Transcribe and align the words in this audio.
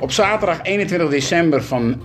Op 0.00 0.10
zaterdag 0.10 0.62
21 0.62 1.08
december 1.08 1.62
van 1.62 2.00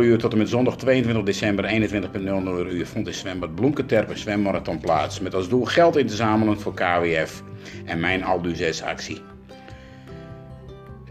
uur 0.00 0.18
tot 0.18 0.32
en 0.32 0.38
met 0.38 0.48
zondag 0.48 0.76
22 0.76 1.22
december 1.22 1.90
21.00 1.90 2.72
uur 2.72 2.86
vond 2.86 3.06
in 3.06 3.14
zwembad 3.14 3.54
Bloemketerp 3.54 4.10
een 4.10 4.18
zwemmarathon 4.18 4.80
plaats. 4.80 5.20
Met 5.20 5.34
als 5.34 5.48
doel 5.48 5.64
geld 5.64 5.96
in 5.96 6.06
te 6.06 6.14
zamelen 6.14 6.60
voor 6.60 6.74
KWF 6.74 7.42
en 7.84 8.00
mijn 8.00 8.24
Aldu 8.24 8.54
6 8.54 8.82
actie. 8.82 9.20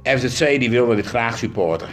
FZC 0.04 0.60
die 0.60 0.70
wilde 0.70 0.96
dit 0.96 1.06
graag 1.06 1.38
supporten. 1.38 1.88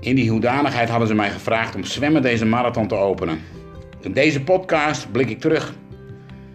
In 0.00 0.14
die 0.14 0.30
hoedanigheid 0.30 0.88
hadden 0.88 1.08
ze 1.08 1.14
mij 1.14 1.30
gevraagd 1.30 1.74
om 1.74 1.84
zwemmen 1.84 2.22
deze 2.22 2.44
marathon 2.44 2.88
te 2.88 2.94
openen. 2.94 3.40
In 4.00 4.12
deze 4.12 4.42
podcast 4.42 5.12
blik 5.12 5.30
ik 5.30 5.40
terug. 5.40 5.74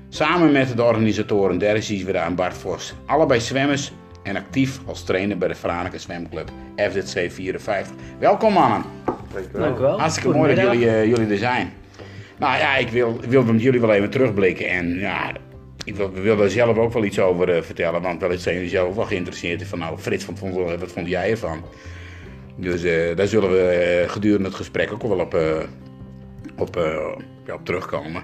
Samen 0.10 0.52
met 0.52 0.76
de 0.76 0.84
organisatoren 0.84 1.58
Derris 1.58 1.92
Isweda 1.92 2.26
en 2.26 2.36
Bart 2.36 2.58
Vos. 2.58 2.94
Allebei 3.06 3.40
zwemmers 3.40 3.92
en 4.24 4.36
actief 4.36 4.80
als 4.86 5.04
trainer 5.04 5.38
bij 5.38 5.48
de 5.48 5.56
Franeker 5.56 6.00
Zwemclub 6.00 6.50
FZC 6.76 7.32
54. 7.32 7.96
Welkom 8.20 8.54
mannen. 8.54 8.84
Dank 9.52 9.78
u 9.78 9.82
wel. 9.82 10.00
Hartstikke 10.00 10.38
mooi 10.38 10.56
dat 10.56 10.64
jullie, 10.64 10.86
uh, 10.86 11.06
jullie 11.06 11.28
er 11.28 11.38
zijn. 11.38 11.74
Nou 12.38 12.58
ja, 12.58 12.76
ik 12.76 12.90
wil, 12.90 13.20
wil 13.28 13.44
met 13.44 13.62
jullie 13.62 13.82
wel 13.82 13.92
even 13.92 14.10
terugblikken. 14.10 14.70
En 14.70 15.00
ja, 15.00 15.32
ik 15.84 15.96
wil, 15.96 16.12
wil 16.12 16.38
daar 16.38 16.50
zelf 16.50 16.78
ook 16.78 16.94
wel 16.94 17.04
iets 17.04 17.20
over 17.20 17.56
uh, 17.56 17.62
vertellen. 17.62 18.02
Want 18.02 18.22
wel 18.22 18.38
zijn 18.38 18.56
jullie 18.56 18.70
zelf 18.70 18.96
wel 18.96 19.06
geïnteresseerd. 19.06 19.64
Van 19.64 19.80
nou, 19.80 19.98
Frits, 19.98 20.26
wat 20.26 20.40
vond, 20.40 20.80
wat 20.80 20.92
vond 20.92 21.08
jij 21.08 21.32
ervan? 21.32 21.64
Dus 22.56 22.84
uh, 22.84 23.16
daar 23.16 23.28
zullen 23.28 23.50
we 23.50 24.04
gedurende 24.08 24.48
het 24.48 24.58
gesprek 24.58 24.94
ook 24.94 25.02
wel 25.02 25.20
op, 25.20 25.38
op, 26.58 26.76
ja, 27.46 27.54
op 27.54 27.66
terugkomen. 27.66 28.24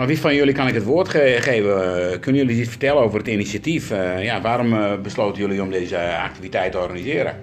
Maar 0.00 0.08
wie 0.08 0.20
van 0.20 0.34
jullie 0.34 0.54
kan 0.54 0.66
ik 0.66 0.74
het 0.74 0.84
woord 0.84 1.08
ge 1.08 1.36
geven? 1.40 2.20
Kunnen 2.20 2.40
jullie 2.40 2.60
iets 2.60 2.68
vertellen 2.68 3.02
over 3.02 3.18
het 3.18 3.28
initiatief? 3.28 3.90
Uh, 3.90 4.24
ja, 4.24 4.40
waarom 4.40 4.72
uh, 4.72 4.92
besloten 5.02 5.42
jullie 5.42 5.62
om 5.62 5.70
deze 5.70 6.18
activiteit 6.22 6.72
te 6.72 6.78
organiseren? 6.78 7.40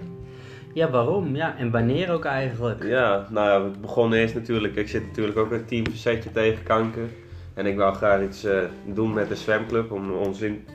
Ja, 0.74 0.90
waarom? 0.90 1.36
Ja, 1.36 1.58
en 1.58 1.72
wanneer 1.72 2.12
ook 2.12 2.26
eigenlijk? 2.26 2.84
Ja, 2.84 3.28
nou 3.30 3.50
ja, 3.50 3.72
we 3.72 3.80
begonnen 3.80 4.20
eerst 4.20 4.34
natuurlijk. 4.34 4.76
Ik 4.76 4.88
zit 4.88 5.08
natuurlijk 5.08 5.38
ook 5.38 5.52
in 5.52 5.58
het 5.58 5.68
team 5.68 5.84
Verzetje 5.90 6.32
tegen 6.32 6.64
kanker. 6.64 7.10
En 7.54 7.66
ik 7.66 7.76
wil 7.76 7.92
graag 7.92 8.22
iets 8.22 8.46
uh, 8.46 8.60
doen 8.86 9.14
met 9.14 9.30
de 9.30 9.36
zwemclub 9.36 9.92
om, 9.92 10.12
ons 10.12 10.42
in, 10.42 10.66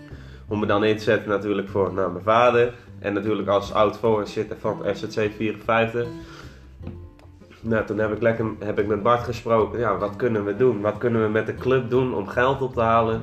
om 0.49 0.59
me 0.59 0.67
dan 0.67 0.85
in 0.85 0.97
te 0.97 1.03
zetten 1.03 1.29
natuurlijk 1.29 1.69
voor 1.69 1.93
nou, 1.95 2.13
mijn 2.13 2.25
vader. 2.25 2.73
En 2.99 3.13
natuurlijk 3.13 3.49
als 3.49 3.73
oud 3.73 3.97
voorzitter 3.97 4.57
van 4.59 4.83
SZC 4.93 5.31
54 5.37 6.07
nou, 7.63 7.87
toen 7.87 7.99
heb 7.99 8.13
ik, 8.13 8.23
lekker, 8.23 8.47
heb 8.59 8.79
ik 8.79 8.87
met 8.87 9.03
Bart 9.03 9.23
gesproken. 9.23 9.79
Ja, 9.79 9.97
wat 9.97 10.17
kunnen 10.17 10.45
we 10.45 10.57
doen? 10.57 10.81
Wat 10.81 10.99
kunnen 10.99 11.23
we 11.23 11.29
met 11.29 11.47
de 11.47 11.55
club 11.55 11.91
doen 11.91 12.15
om 12.15 12.27
geld 12.27 12.63
op 12.63 12.75
te 12.75 12.81
halen 12.81 13.23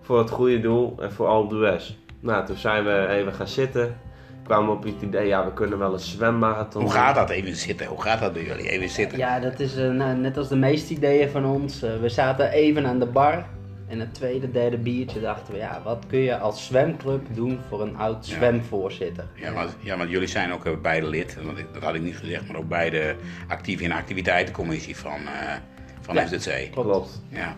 voor 0.00 0.18
het 0.18 0.30
goede 0.30 0.60
doel 0.60 0.96
en 1.00 1.12
voor 1.12 1.26
al 1.26 1.48
de 1.48 1.80
Nou, 2.20 2.46
toen 2.46 2.56
zijn 2.56 2.84
we 2.84 3.06
even 3.06 3.32
gaan 3.32 3.48
zitten. 3.48 3.96
Kwamen 4.44 4.74
op 4.74 4.82
het 4.82 5.02
idee, 5.02 5.26
ja, 5.26 5.44
we 5.44 5.52
kunnen 5.52 5.78
wel 5.78 5.92
een 5.92 5.98
zwemmarathon. 5.98 6.82
Hoe 6.82 6.90
gaat 6.90 7.14
dat 7.14 7.30
even 7.30 7.56
zitten? 7.56 7.86
Hoe 7.86 8.02
gaat 8.02 8.20
dat 8.20 8.32
bij 8.32 8.44
jullie? 8.44 8.68
Even 8.68 8.88
zitten. 8.88 9.18
Ja, 9.18 9.40
dat 9.40 9.60
is 9.60 9.78
uh, 9.78 9.90
nou, 9.90 10.16
net 10.16 10.36
als 10.36 10.48
de 10.48 10.56
meeste 10.56 10.94
ideeën 10.94 11.30
van 11.30 11.44
ons. 11.46 11.82
Uh, 11.82 11.90
we 12.00 12.08
zaten 12.08 12.50
even 12.50 12.86
aan 12.86 12.98
de 12.98 13.06
bar. 13.06 13.44
En 13.92 14.00
het 14.00 14.14
tweede, 14.14 14.50
derde 14.50 14.78
biertje 14.78 15.20
dachten 15.20 15.52
we, 15.52 15.58
ja, 15.58 15.80
wat 15.84 16.04
kun 16.08 16.18
je 16.18 16.38
als 16.38 16.66
zwemclub 16.66 17.26
doen 17.34 17.60
voor 17.68 17.82
een 17.82 17.96
oud 17.96 18.28
ja. 18.28 18.34
zwemvoorzitter? 18.34 19.24
Ja 19.34 19.52
want, 19.52 19.76
ja, 19.80 19.96
want 19.96 20.10
jullie 20.10 20.28
zijn 20.28 20.52
ook 20.52 20.66
uh, 20.66 20.72
beide 20.82 21.06
lid, 21.06 21.38
dat 21.72 21.82
had 21.82 21.94
ik 21.94 22.02
niet 22.02 22.16
gezegd, 22.16 22.46
maar 22.46 22.56
ook 22.56 22.68
beide 22.68 23.16
actief 23.48 23.80
in 23.80 23.88
de 23.88 23.94
activiteitencommissie 23.94 24.96
van, 24.96 25.20
uh, 25.20 25.52
van 26.00 26.14
ja, 26.14 26.26
FZC. 26.26 26.70
Klopt. 26.70 27.22
Ja. 27.28 27.54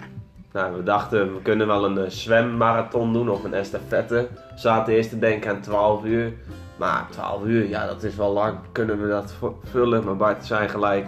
Nou, 0.52 0.76
we 0.76 0.82
dachten, 0.82 1.34
we 1.34 1.42
kunnen 1.42 1.66
wel 1.66 1.84
een 1.84 1.98
uh, 1.98 2.08
zwemmarathon 2.08 3.12
doen 3.12 3.30
of 3.30 3.44
een 3.44 3.54
estafette. 3.54 4.28
We 4.32 4.58
zaten 4.58 4.94
eerst 4.94 5.10
te 5.10 5.18
denken 5.18 5.50
aan 5.50 5.60
12 5.60 6.04
uur. 6.04 6.32
Maar 6.76 7.06
12 7.10 7.44
uur, 7.44 7.68
ja, 7.68 7.86
dat 7.86 8.02
is 8.02 8.16
wel 8.16 8.32
lang. 8.32 8.58
Kunnen 8.72 9.02
we 9.02 9.08
dat 9.08 9.34
vullen? 9.70 10.04
Maar 10.04 10.16
Bart 10.16 10.46
zei 10.46 10.68
gelijk, 10.68 11.06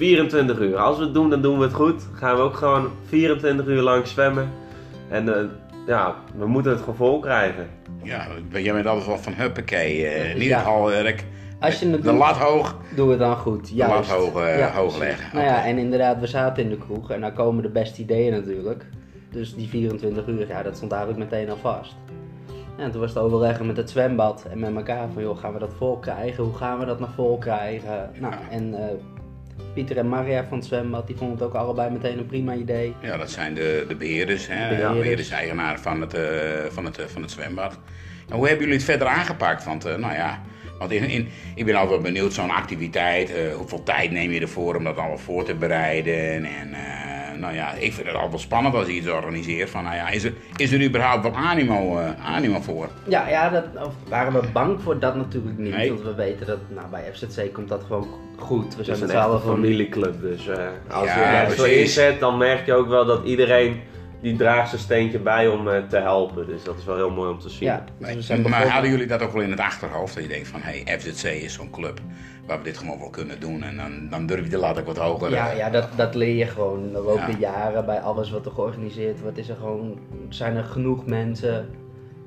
24 0.00 0.58
uur. 0.58 0.76
Als 0.76 0.98
we 0.98 1.04
het 1.04 1.14
doen, 1.14 1.30
dan 1.30 1.42
doen 1.42 1.58
we 1.58 1.64
het 1.64 1.72
goed. 1.72 2.02
Gaan 2.14 2.36
we 2.36 2.42
ook 2.42 2.56
gewoon 2.56 2.90
24 3.08 3.66
uur 3.66 3.82
lang 3.82 4.06
zwemmen. 4.06 4.50
En 5.08 5.26
uh, 5.26 5.34
ja, 5.86 6.14
we 6.36 6.46
moeten 6.46 6.72
het 6.72 6.80
gevolg 6.80 7.22
krijgen. 7.22 7.68
Ja, 8.02 8.26
jij 8.52 8.72
bent 8.72 8.86
altijd 8.86 9.06
wel 9.06 9.18
van 9.18 9.32
huppakee. 9.32 10.28
Uh, 10.28 10.34
niet 10.34 10.42
ja. 10.42 10.62
al, 10.62 10.92
uh, 10.92 11.12
Als 11.60 11.80
je 11.80 11.90
het 11.90 12.02
de 12.02 12.12
lat 12.12 12.36
hoog. 12.36 12.76
Doe 12.94 13.10
het 13.10 13.18
dan 13.18 13.36
goed. 13.36 13.68
De 13.68 13.76
lat 13.76 14.06
hoog, 14.06 14.56
ja, 14.58 14.72
hoog 14.72 14.98
leggen. 14.98 15.30
Nou 15.32 15.46
okay. 15.46 15.58
ja, 15.58 15.64
en 15.64 15.78
inderdaad, 15.78 16.20
we 16.20 16.26
zaten 16.26 16.62
in 16.62 16.70
de 16.70 16.78
kroeg 16.78 17.10
en 17.10 17.20
dan 17.20 17.32
komen 17.32 17.62
de 17.62 17.70
beste 17.70 18.02
ideeën 18.02 18.32
natuurlijk. 18.32 18.86
Dus 19.30 19.54
die 19.54 19.68
24 19.68 20.26
uur, 20.26 20.48
ja, 20.48 20.62
dat 20.62 20.76
stond 20.76 20.92
eigenlijk 20.92 21.30
meteen 21.30 21.50
al 21.50 21.56
vast. 21.56 21.96
En 22.76 22.90
toen 22.90 23.00
was 23.00 23.10
het 23.10 23.22
overleggen 23.22 23.66
met 23.66 23.76
het 23.76 23.90
zwembad 23.90 24.46
en 24.50 24.58
met 24.58 24.74
elkaar 24.74 25.08
van, 25.12 25.22
joh, 25.22 25.38
gaan 25.38 25.52
we 25.52 25.58
dat 25.58 25.72
vol 25.76 25.96
krijgen? 25.96 26.44
Hoe 26.44 26.56
gaan 26.56 26.78
we 26.78 26.84
dat 26.84 27.00
naar 27.00 27.12
vol 27.14 27.38
krijgen? 27.38 28.10
Nou, 28.20 28.34
en 28.50 28.74
Pieter 29.74 29.96
en 29.96 30.08
Maria 30.08 30.44
van 30.48 30.58
het 30.58 30.66
zwembad, 30.66 31.06
die 31.06 31.16
vonden 31.16 31.36
het 31.36 31.46
ook 31.46 31.54
allebei 31.54 31.90
meteen 31.90 32.18
een 32.18 32.26
prima 32.26 32.54
idee. 32.54 32.94
Ja, 33.02 33.16
dat 33.16 33.30
zijn 33.30 33.54
de, 33.54 33.84
de 33.88 33.94
beheerders, 33.94 34.46
hè? 34.46 34.54
De 34.54 34.68
beheerders, 34.68 34.98
beheerders 34.98 35.30
eigenaar 35.30 35.80
van 35.80 36.00
het, 36.00 36.14
uh, 36.14 36.20
van, 36.68 36.84
het, 36.84 36.98
uh, 36.98 37.04
van 37.06 37.22
het 37.22 37.30
zwembad. 37.30 37.78
En 38.28 38.36
hoe 38.36 38.46
hebben 38.46 38.64
jullie 38.64 38.80
het 38.80 38.90
verder 38.90 39.06
aangepakt? 39.06 39.64
Want, 39.64 39.86
uh, 39.86 39.94
nou 39.94 40.14
ja, 40.14 40.42
want 40.78 40.90
in, 40.90 41.08
in, 41.08 41.28
ik 41.54 41.64
ben 41.64 41.74
altijd 41.74 42.02
wel 42.02 42.12
benieuwd, 42.12 42.32
zo'n 42.32 42.50
activiteit, 42.50 43.32
hoeveel 43.56 43.82
tijd 43.82 44.10
neem 44.10 44.30
je 44.30 44.40
ervoor 44.40 44.76
om 44.76 44.84
dat 44.84 44.96
allemaal 44.96 45.18
voor 45.18 45.44
te 45.44 45.54
bereiden? 45.54 46.44
En 46.44 46.74
nou 47.40 47.54
ja, 47.54 47.72
ik 47.72 47.92
vind 47.92 48.06
het 48.06 48.14
altijd 48.14 48.30
wel 48.30 48.40
spannend 48.40 48.74
als 48.74 48.86
je 48.86 48.92
iets 48.92 49.08
organiseert. 49.08 49.70
Van, 49.70 49.84
nou 49.84 49.96
ja, 49.96 50.08
is, 50.08 50.24
er, 50.24 50.32
is 50.56 50.72
er 50.72 50.84
überhaupt 50.84 51.22
wel 51.22 51.34
animo, 51.34 51.98
animo 52.24 52.60
voor? 52.60 52.88
Ja, 53.08 53.28
ja 53.28 53.48
dat, 53.48 53.64
of 53.86 53.94
waren 54.08 54.32
we 54.32 54.48
bang 54.52 54.80
voor 54.82 54.98
dat 54.98 55.16
natuurlijk 55.16 55.58
niet. 55.58 55.74
Nee. 55.76 55.88
Want 55.88 56.02
we 56.02 56.14
weten 56.14 56.46
dat 56.46 56.58
nou, 56.68 56.86
bij 56.90 57.02
FZC 57.12 57.52
komt 57.52 57.68
dat 57.68 57.82
gewoon 57.86 58.08
goed. 58.36 58.76
We 58.76 58.84
zijn 58.84 59.00
met 59.00 59.10
z'n 59.10 59.16
allen 59.16 59.40
familieclub. 59.40 60.20
Dus 60.20 60.46
uh, 60.46 60.54
als 60.90 61.06
ja, 61.06 61.40
je 61.40 61.46
het 61.46 61.58
zo 61.58 61.64
inzet, 61.64 62.20
dan 62.20 62.38
merk 62.38 62.66
je 62.66 62.74
ook 62.74 62.88
wel 62.88 63.04
dat 63.06 63.24
iedereen 63.24 63.80
die 64.20 64.36
draagt 64.36 64.68
zijn 64.68 64.80
steentje 64.80 65.18
bij 65.18 65.48
om 65.48 65.68
uh, 65.68 65.76
te 65.88 65.96
helpen. 65.96 66.46
Dus 66.46 66.64
dat 66.64 66.78
is 66.78 66.84
wel 66.84 66.96
heel 66.96 67.10
mooi 67.10 67.30
om 67.30 67.38
te 67.38 67.48
zien. 67.48 67.68
Ja, 67.68 67.84
dus 67.98 68.28
maar, 68.28 68.40
maar 68.40 68.68
hadden 68.68 68.90
jullie 68.90 69.06
dat 69.06 69.22
ook 69.22 69.32
wel 69.32 69.42
in 69.42 69.50
het 69.50 69.60
achterhoofd? 69.60 70.14
Dat 70.14 70.22
je 70.22 70.28
denkt 70.28 70.48
van, 70.48 70.60
hé, 70.60 70.82
hey, 70.84 70.98
FZC 70.98 71.24
is 71.24 71.54
zo'n 71.54 71.70
club 71.70 72.00
waar 72.46 72.58
we 72.58 72.64
dit 72.64 72.78
gewoon 72.78 72.98
wel 72.98 73.10
kunnen 73.10 73.40
doen. 73.40 73.62
En 73.62 73.76
dan, 73.76 74.08
dan 74.10 74.26
durf 74.26 74.44
je 74.44 74.50
de 74.50 74.58
lat 74.58 74.78
ook 74.78 74.86
wat 74.86 74.96
hoger. 74.96 75.30
Ja, 75.30 75.50
ja 75.50 75.70
dat, 75.70 75.88
dat 75.96 76.14
leer 76.14 76.36
je 76.36 76.46
gewoon. 76.46 76.92
De 76.92 77.00
loop 77.00 77.26
de 77.26 77.38
jaren 77.38 77.86
bij 77.86 78.00
alles 78.00 78.30
wat 78.30 78.46
er 78.46 78.52
georganiseerd 78.52 79.20
wordt, 79.20 79.38
is 79.38 79.48
er 79.48 79.56
gewoon, 79.56 79.98
zijn 80.28 80.56
er 80.56 80.64
genoeg 80.64 81.06
mensen 81.06 81.68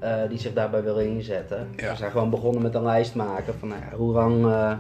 uh, 0.04 0.16
die 0.30 0.40
zich 0.40 0.54
daarbij 0.54 0.84
willen 0.84 1.08
inzetten. 1.08 1.68
Ja. 1.76 1.92
We 1.92 1.98
zijn 1.98 2.12
gewoon 2.12 2.30
begonnen 2.30 2.62
met 2.62 2.76
een 2.76 2.84
lijst 2.84 3.16
maken 3.16 3.54
van 3.60 3.68
nou 3.68 3.82
ja, 3.82 3.98
hoe 3.98 4.14
lang 4.14 4.46
uh, 4.46 4.72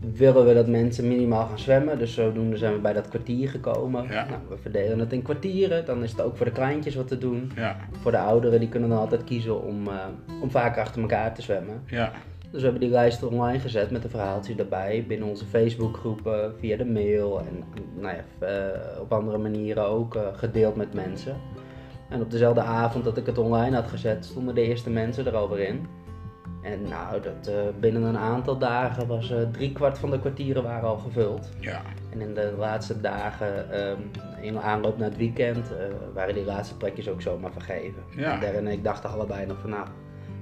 willen 0.00 0.46
we 0.46 0.54
dat 0.54 0.66
mensen 0.66 1.08
minimaal 1.08 1.46
gaan 1.46 1.58
zwemmen. 1.58 1.98
Dus 1.98 2.14
zodoende 2.14 2.56
zijn 2.56 2.72
we 2.72 2.78
bij 2.78 2.92
dat 2.92 3.08
kwartier 3.08 3.48
gekomen. 3.48 4.04
Ja. 4.04 4.26
Nou, 4.28 4.40
we 4.48 4.56
verdelen 4.56 4.98
het 4.98 5.12
in 5.12 5.22
kwartieren. 5.22 5.84
Dan 5.84 6.02
is 6.02 6.10
het 6.10 6.20
ook 6.20 6.36
voor 6.36 6.46
de 6.46 6.52
kleintjes 6.52 6.94
wat 6.94 7.08
te 7.08 7.18
doen. 7.18 7.52
Ja. 7.56 7.76
Voor 8.00 8.10
de 8.10 8.18
ouderen, 8.18 8.60
die 8.60 8.68
kunnen 8.68 8.88
dan 8.88 8.98
altijd 8.98 9.24
kiezen 9.24 9.62
om, 9.62 9.86
uh, 9.86 9.94
om 10.42 10.50
vaker 10.50 10.82
achter 10.82 11.00
elkaar 11.00 11.34
te 11.34 11.42
zwemmen. 11.42 11.82
Ja. 11.86 12.12
Dus 12.50 12.60
we 12.60 12.66
hebben 12.66 12.80
die 12.80 12.90
lijst 12.90 13.22
online 13.22 13.58
gezet 13.58 13.90
met 13.90 14.04
een 14.04 14.10
verhaaltje 14.10 14.54
erbij. 14.54 15.04
Binnen 15.08 15.28
onze 15.28 15.44
Facebookgroepen, 15.44 16.54
via 16.58 16.76
de 16.76 16.84
mail 16.84 17.38
en 17.38 17.64
nou 18.00 18.16
ja, 18.16 18.46
uh, 18.46 19.00
op 19.00 19.12
andere 19.12 19.38
manieren 19.38 19.86
ook 19.86 20.14
uh, 20.14 20.22
gedeeld 20.32 20.76
met 20.76 20.94
mensen. 20.94 21.36
En 22.08 22.20
op 22.20 22.30
dezelfde 22.30 22.60
avond 22.60 23.04
dat 23.04 23.16
ik 23.16 23.26
het 23.26 23.38
online 23.38 23.76
had 23.76 23.88
gezet, 23.88 24.24
stonden 24.24 24.54
de 24.54 24.62
eerste 24.62 24.90
mensen 24.90 25.26
er 25.26 25.36
alweer 25.36 25.68
in. 25.68 25.86
En 26.62 26.82
nou, 26.82 27.20
dat, 27.20 27.48
uh, 27.48 27.54
binnen 27.80 28.02
een 28.02 28.18
aantal 28.18 28.58
dagen 28.58 29.06
was 29.06 29.30
uh, 29.30 29.38
drie 29.52 29.72
kwart 29.72 29.98
van 29.98 30.10
de 30.10 30.20
kwartieren 30.20 30.62
waren 30.62 30.88
al 30.88 30.98
gevuld. 30.98 31.50
Ja. 31.60 31.82
En 32.10 32.20
in 32.20 32.34
de 32.34 32.54
laatste 32.58 33.00
dagen, 33.00 33.80
um, 33.88 34.10
in 34.40 34.58
aanloop 34.58 34.98
naar 34.98 35.08
het 35.08 35.16
weekend, 35.16 35.70
uh, 35.70 35.78
waren 36.14 36.34
die 36.34 36.44
laatste 36.44 36.76
plekjes 36.76 37.08
ook 37.08 37.22
zomaar 37.22 37.52
vergeven. 37.52 38.02
Ja. 38.16 38.42
En 38.42 38.54
en 38.54 38.66
ik 38.66 38.84
dachten 38.84 39.10
allebei 39.10 39.46
nog 39.46 39.58
van 39.60 39.70
nou, 39.70 39.86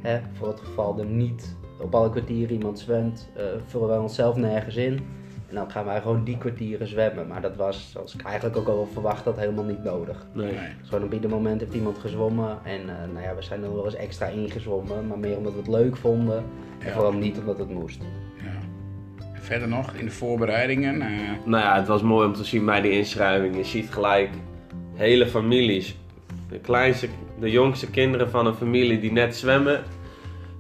hè, 0.03 0.21
voor 0.33 0.49
het 0.49 0.61
geval 0.61 0.99
er 0.99 1.07
niet 1.07 1.57
op 1.81 1.95
alle 1.95 2.11
kwartieren 2.11 2.57
iemand 2.57 2.79
zwemt, 2.79 3.29
vullen 3.67 3.89
wij 3.89 3.99
onszelf 3.99 4.37
nergens 4.37 4.77
in. 4.77 5.07
En 5.49 5.55
dan 5.55 5.71
gaan 5.71 5.85
wij 5.85 6.01
gewoon 6.01 6.25
die 6.25 6.39
kwartieren 6.39 6.87
zwemmen. 6.87 7.27
Maar 7.27 7.41
dat 7.41 7.57
was, 7.57 7.91
zoals 7.93 8.15
ik 8.15 8.23
eigenlijk 8.23 8.57
ook 8.57 8.69
al 8.69 8.89
verwacht 8.93 9.25
had, 9.25 9.37
helemaal 9.39 9.65
niet 9.65 9.85
nodig. 9.85 10.27
Nee. 10.33 10.55
Gewoon 10.83 11.05
op 11.05 11.13
ieder 11.13 11.31
moment 11.31 11.61
heeft 11.61 11.75
iemand 11.75 11.99
gezwommen. 11.99 12.59
En 12.65 12.81
uh, 12.81 13.13
nou 13.13 13.25
ja, 13.25 13.35
we 13.35 13.43
zijn 13.43 13.63
er 13.63 13.75
wel 13.75 13.85
eens 13.85 13.95
extra 13.95 14.27
ingezwommen. 14.27 15.07
Maar 15.07 15.19
meer 15.19 15.37
omdat 15.37 15.53
we 15.53 15.59
het 15.59 15.69
leuk 15.69 15.97
vonden. 15.97 16.37
En 16.79 16.87
Ja. 16.87 16.93
vooral 16.93 17.13
niet 17.13 17.39
omdat 17.39 17.59
het 17.59 17.69
moest. 17.71 18.01
Ja. 18.43 19.25
En 19.35 19.43
verder 19.43 19.69
nog 19.69 19.93
in 19.93 20.05
de 20.05 20.11
voorbereidingen? 20.11 21.03
eh, 21.03 21.09
Nou 21.45 21.63
ja, 21.65 21.77
het 21.77 21.87
was 21.89 22.03
mooi 22.03 22.27
om 22.27 22.33
te 22.35 22.45
zien 22.45 22.65
bij 22.65 22.81
de 22.81 22.91
inschrijving. 22.91 23.57
Je 23.57 23.65
ziet 23.65 23.91
gelijk 23.91 24.31
hele 24.95 25.27
families. 25.27 25.97
De 26.51 26.59
kleinste, 26.59 27.09
de 27.41 27.51
jongste 27.51 27.91
kinderen 27.91 28.31
van 28.31 28.47
een 28.47 28.55
familie 28.55 29.01
die 29.01 29.13
net 29.13 29.37
zwemmen. 29.37 29.83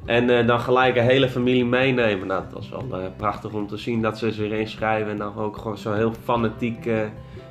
En 0.08 0.31
eh, 0.31 0.46
dan 0.46 0.60
gelijk 0.60 0.96
een 0.96 1.02
hele 1.05 1.28
familie 1.28 1.64
meenemen. 1.64 2.26
Nou, 2.26 2.43
dat 2.44 2.52
was 2.52 2.69
wel 2.69 3.00
eh, 3.00 3.06
prachtig 3.16 3.52
om 3.52 3.66
te 3.66 3.76
zien 3.76 4.02
dat 4.02 4.19
ze 4.19 4.32
zich 4.32 4.50
inschrijven 4.52 5.10
en 5.10 5.16
dan 5.16 5.37
ook 5.37 5.56
gewoon 5.56 5.78
zo 5.78 5.93
heel 5.93 6.12
fanatiek 6.22 6.87
eh, 6.87 7.00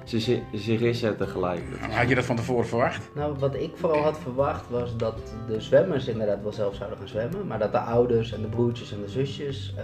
ze, 0.04 0.20
zi- 0.20 0.44
zich 0.54 0.80
inzetten 0.82 1.28
gelijk. 1.28 1.62
Had 1.92 2.10
je 2.10 2.16
dat 2.16 2.26
van 2.26 2.36
tevoren 2.36 2.66
verwacht? 2.68 3.10
Nou, 3.16 3.36
wat 3.40 3.56
ik 3.56 3.72
vooral 3.76 4.02
had 4.04 4.20
verwacht 4.20 4.70
was 4.70 4.98
dat 4.98 5.34
de 5.48 5.62
zwemmers 5.62 6.08
inderdaad 6.08 6.42
wel 6.44 6.52
zelf 6.54 6.76
zouden 6.76 6.98
gaan 6.98 7.08
zwemmen, 7.08 7.48
maar 7.48 7.60
dat 7.60 7.72
de 7.72 7.80
ouders 7.80 8.34
en 8.34 8.42
de 8.42 8.48
broertjes 8.48 8.92
en 8.92 9.02
de 9.02 9.10
zusjes 9.10 9.74
eh, 9.78 9.84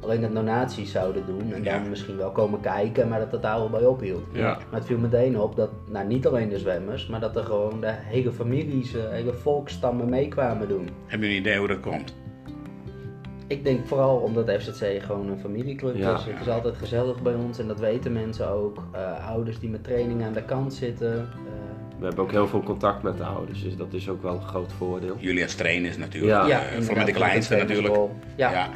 alleen 0.00 0.20
de 0.20 0.32
donaties 0.32 0.92
zouden 0.92 1.26
doen 1.26 1.52
en 1.52 1.62
Ja. 1.62 1.78
dan 1.78 1.88
misschien 1.88 2.16
wel 2.16 2.30
komen 2.30 2.60
kijken, 2.60 3.08
maar 3.08 3.18
dat 3.18 3.32
het 3.32 3.42
daar 3.42 3.58
wel 3.58 3.70
bij 3.70 3.84
ophield. 3.84 4.22
Ja. 4.32 4.42
Maar 4.70 4.78
het 4.80 4.84
viel 4.86 4.98
meteen 4.98 5.38
op 5.40 5.56
dat, 5.56 5.70
nou 5.86 6.06
niet 6.06 6.26
alleen 6.26 6.48
de 6.48 6.58
zwemmers, 6.58 7.06
maar 7.06 7.20
dat 7.20 7.36
er 7.36 7.44
gewoon 7.44 7.80
de 7.80 7.90
hele 7.94 8.32
families, 8.32 8.94
eh, 8.94 9.02
hele 9.10 9.32
volkstammen 9.32 10.08
meekwamen 10.08 10.68
doen. 10.68 10.88
Hebben 11.06 11.28
jullie 11.28 11.42
een 11.42 11.46
idee 11.48 11.58
hoe 11.58 11.68
dat 11.68 11.80
komt? 11.80 12.14
Ik 13.46 13.64
denk 13.64 13.86
vooral 13.86 14.16
omdat 14.16 14.50
FZC 14.50 15.02
gewoon 15.02 15.28
een 15.28 15.38
familieclub 15.38 15.96
Ja. 15.96 16.14
is. 16.14 16.24
Het 16.24 16.40
is 16.40 16.48
altijd 16.48 16.76
gezellig 16.76 17.22
bij 17.22 17.34
ons 17.34 17.58
en 17.58 17.66
dat 17.68 17.80
weten 17.80 18.12
mensen 18.12 18.48
ook. 18.48 18.84
Eh, 18.92 19.28
ouders 19.28 19.58
die 19.60 19.70
met 19.70 19.84
trainingen 19.84 20.26
aan 20.26 20.32
de 20.32 20.42
kant 20.42 20.74
zitten. 20.74 21.12
eh, 21.12 21.98
We 21.98 22.06
hebben 22.06 22.24
ook 22.24 22.30
heel 22.30 22.46
veel 22.48 22.62
contact 22.62 23.02
met 23.02 23.16
de 23.16 23.24
ouders, 23.24 23.62
dus 23.62 23.76
dat 23.76 23.92
is 23.92 24.08
ook 24.08 24.22
wel 24.22 24.34
een 24.34 24.42
groot 24.46 24.72
voordeel. 24.72 25.16
Jullie 25.18 25.42
als 25.42 25.54
trainers 25.54 25.96
natuurlijk. 25.96 26.32
Ja. 26.32 26.42
Eh, 26.42 26.76
ja, 26.76 26.82
voor 26.82 26.96
met 26.96 27.06
de 27.06 27.12
kleinste 27.12 27.54
de 27.54 27.60
natuurlijk. 27.60 27.94
Ja. 28.36 28.50
Ja. 28.50 28.68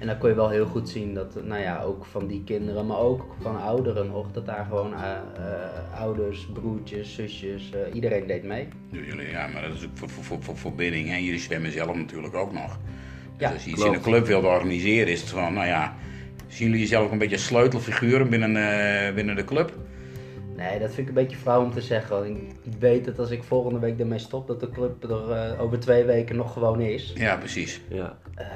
En 0.00 0.06
dan 0.06 0.18
kon 0.18 0.28
je 0.28 0.34
wel 0.34 0.48
heel 0.48 0.66
goed 0.66 0.88
zien 0.88 1.14
dat, 1.14 1.44
nou 1.44 1.60
ja, 1.60 1.82
ook 1.82 2.04
van 2.04 2.26
die 2.26 2.42
kinderen, 2.44 2.86
maar 2.86 2.98
ook 2.98 3.24
van 3.40 3.60
ouderen 3.62 4.06
nog, 4.06 4.32
dat 4.32 4.46
daar 4.46 4.64
gewoon 4.68 4.94
eh, 4.94 5.10
eh, 5.10 6.00
ouders, 6.00 6.46
broertjes, 6.52 7.14
zusjes, 7.14 7.70
eh, 7.70 7.94
iedereen 7.94 8.26
deed 8.26 8.42
mee. 8.44 8.68
Jullie, 8.90 9.28
ja, 9.30 9.46
maar 9.46 9.62
dat 9.62 9.72
is 9.74 9.84
ook 9.84 9.90
voor, 9.94 10.08
voor, 10.08 10.24
voor, 10.24 10.42
voor 10.42 10.56
verbinding. 10.56 11.10
En 11.10 11.24
jullie 11.24 11.40
zwemmen 11.40 11.72
zelf 11.72 11.96
natuurlijk 11.96 12.34
ook 12.34 12.52
nog. 12.52 12.78
Dus 13.36 13.48
Ja, 13.48 13.52
als 13.52 13.64
je 13.64 13.70
iets 13.70 13.78
klopt. 13.80 13.96
in 13.96 13.98
een 13.98 14.04
club 14.10 14.26
wilt 14.26 14.44
organiseren, 14.44 15.08
is 15.12 15.20
het 15.20 15.30
van, 15.30 15.54
nou 15.54 15.66
ja, 15.66 15.94
zien 16.46 16.66
jullie 16.66 16.82
jezelf 16.82 17.04
ook 17.04 17.12
een 17.12 17.18
beetje 17.18 17.36
sleutelfiguren 17.36 18.28
binnen, 18.30 18.56
eh, 18.56 19.14
binnen 19.14 19.36
de 19.36 19.44
club? 19.44 19.72
Nee, 20.56 20.78
dat 20.78 20.88
vind 20.94 20.98
ik 20.98 21.08
een 21.08 21.22
beetje 21.22 21.36
flauw 21.36 21.62
om 21.62 21.72
te 21.72 21.80
zeggen. 21.80 22.16
want 22.16 22.26
Ik 22.62 22.72
weet 22.78 23.04
dat 23.04 23.18
als 23.18 23.30
ik 23.30 23.42
volgende 23.42 23.78
week 23.78 24.00
ermee 24.00 24.18
stop, 24.18 24.46
dat 24.46 24.60
de 24.60 24.70
club 24.70 25.02
er 25.10 25.30
eh, 25.30 25.60
over 25.60 25.80
twee 25.80 26.04
weken 26.04 26.36
nog 26.36 26.52
gewoon 26.52 26.80
is. 26.80 27.12
Ja, 27.16 27.36
precies. 27.36 27.80
Ja, 27.88 28.18
Eh, 28.34 28.46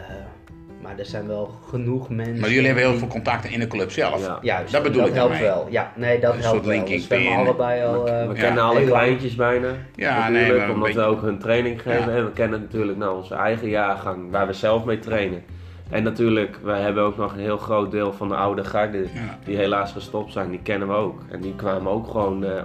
maar 0.84 0.98
er 0.98 1.04
zijn 1.04 1.26
wel 1.26 1.50
genoeg 1.68 2.08
mensen. 2.08 2.40
Maar 2.40 2.50
jullie 2.50 2.66
hebben 2.66 2.84
heel 2.84 2.98
veel 2.98 3.08
contacten 3.08 3.50
in 3.50 3.60
de 3.60 3.66
club 3.66 3.90
zelf. 3.90 4.26
ja. 4.26 4.38
Juist, 4.42 4.72
Dat 4.72 4.82
bedoel 4.82 5.00
dat 5.00 5.08
ik 5.08 5.14
helpt 5.14 5.30
daarmee. 5.32 5.48
wel. 5.50 5.66
Ja, 5.70 5.92
nee, 5.96 6.20
dat 6.20 6.34
Een 6.34 6.40
helpt 6.40 6.54
soort 6.54 6.66
wel. 6.66 6.74
linking 6.76 6.98
We 7.00 7.04
zwemmen 7.06 7.28
pin. 7.28 7.36
allebei 7.38 7.84
al. 7.84 8.02
We, 8.04 8.10
eh, 8.10 8.26
we 8.28 8.34
Ja, 8.34 8.40
kennen 8.40 8.62
alle 8.62 8.84
kleintjes 8.84 9.34
bijna. 9.34 9.68
Ja, 9.94 10.18
natuurlijk, 10.18 10.48
nee, 10.48 10.58
maar 10.58 10.68
omdat 10.70 10.84
beetje- 10.86 11.00
we 11.00 11.06
ook 11.06 11.20
hun 11.22 11.38
training 11.38 11.82
geven. 11.82 12.10
Ja. 12.12 12.16
En 12.18 12.24
we 12.24 12.30
kennen 12.32 12.60
natuurlijk 12.60 12.98
nou, 12.98 13.16
onze 13.16 13.34
eigen 13.34 13.68
jaargang, 13.68 14.30
waar 14.30 14.46
we 14.46 14.52
zelf 14.52 14.84
mee 14.84 14.98
trainen. 14.98 15.42
En 15.90 16.02
natuurlijk, 16.02 16.58
wij 16.62 16.80
hebben 16.80 17.02
ook 17.02 17.16
nog 17.16 17.32
een 17.32 17.38
heel 17.40 17.58
groot 17.58 17.90
deel 17.90 18.12
van 18.12 18.28
de 18.28 18.34
oude 18.36 18.64
garde, 18.64 18.98
Ja. 18.98 19.38
die 19.44 19.56
helaas 19.56 19.92
gestopt 19.92 20.32
zijn, 20.32 20.50
die 20.50 20.60
kennen 20.62 20.88
we 20.88 20.94
ook. 20.94 21.20
En 21.30 21.40
die 21.40 21.54
kwamen 21.56 21.92
ook 21.92 22.06
gewoon, 22.10 22.44
eh, 22.44 22.62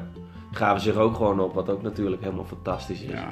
gaven 0.51 0.81
zich 0.81 0.95
ook 0.95 1.15
gewoon 1.15 1.39
op, 1.39 1.53
wat 1.53 1.69
ook 1.69 1.81
natuurlijk 1.81 2.21
helemaal 2.23 2.45
fantastisch 2.45 3.01
is. 3.01 3.09
Ja. 3.11 3.27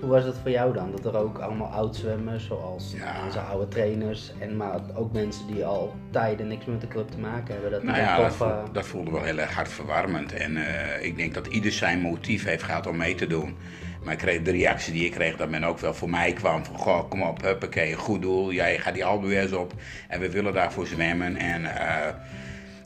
Hoe 0.00 0.08
was 0.10 0.24
het 0.24 0.36
voor 0.42 0.50
jou 0.50 0.72
dan? 0.72 0.90
Dat 1.02 1.14
er 1.14 1.20
ook 1.20 1.38
allemaal 1.38 1.66
oud-zwemmers, 1.68 2.46
zoals 2.46 2.94
Ja. 2.96 3.24
onze 3.26 3.38
oude 3.40 3.68
trainers, 3.68 4.32
en 4.38 4.56
maar 4.56 4.80
ook 4.94 5.12
mensen 5.12 5.46
die 5.46 5.64
al 5.64 5.94
tijden 6.10 6.48
niks 6.48 6.64
met 6.64 6.80
de 6.80 6.88
club 6.88 7.10
te 7.10 7.18
maken 7.18 7.52
hebben. 7.52 7.70
Dat 7.70 7.82
Nou 7.82 7.98
ja, 7.98 8.16
dat, 8.16 8.26
eh, 8.26 8.32
voel- 8.32 8.72
dat 8.72 8.86
voelde 8.86 9.10
wel 9.10 9.22
heel 9.22 9.38
erg 9.38 9.54
hartverwarmend. 9.54 10.32
En 10.32 10.56
eh, 10.56 11.04
ik 11.06 11.16
denk 11.16 11.34
dat 11.34 11.46
ieder 11.46 11.72
zijn 11.72 12.00
motief 12.00 12.44
heeft 12.44 12.62
gehad 12.62 12.86
om 12.86 12.96
mee 12.96 13.14
te 13.14 13.26
doen. 13.26 13.56
Maar 14.04 14.12
ik 14.12 14.18
kreeg 14.18 14.42
de 14.42 14.50
reactie 14.50 14.92
die 14.92 15.04
ik 15.04 15.12
kreeg, 15.12 15.36
dat 15.36 15.48
men 15.50 15.64
ook 15.64 15.78
wel 15.78 15.94
voor 15.94 16.10
mij 16.10 16.32
kwam. 16.32 16.64
Van, 16.64 16.76
goh, 16.76 17.08
kom 17.08 17.22
op, 17.22 17.42
huppakee, 17.42 17.94
goed 17.94 18.22
doel. 18.22 18.52
Jij 18.52 18.78
gaat 18.78 18.94
die 18.94 19.04
Albuers 19.04 19.52
op 19.52 19.72
en 20.08 20.20
we 20.20 20.30
willen 20.30 20.52
daarvoor 20.52 20.86
zwemmen. 20.86 21.36
En 21.36 21.64
eh, 21.76 22.14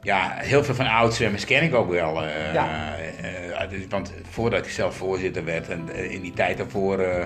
ja, 0.05 0.35
heel 0.37 0.65
veel 0.65 0.75
van 0.75 0.87
oud-zwemmers 0.87 1.45
ken 1.45 1.62
ik 1.62 1.75
ook 1.75 1.91
wel. 1.91 2.25
eh, 2.25 2.53
Ja. 2.55 2.97
eh, 2.97 3.71
dus- 3.71 3.87
want 3.89 4.12
voordat 4.31 4.65
ik 4.67 4.73
zelf 4.73 4.97
voorzitter 4.97 5.45
werd 5.45 5.69
en 5.69 5.89
eh, 5.95 6.11
in 6.12 6.21
die 6.21 6.33
tijd 6.33 6.56
daarvoor... 6.59 6.99
eh, 6.99 7.25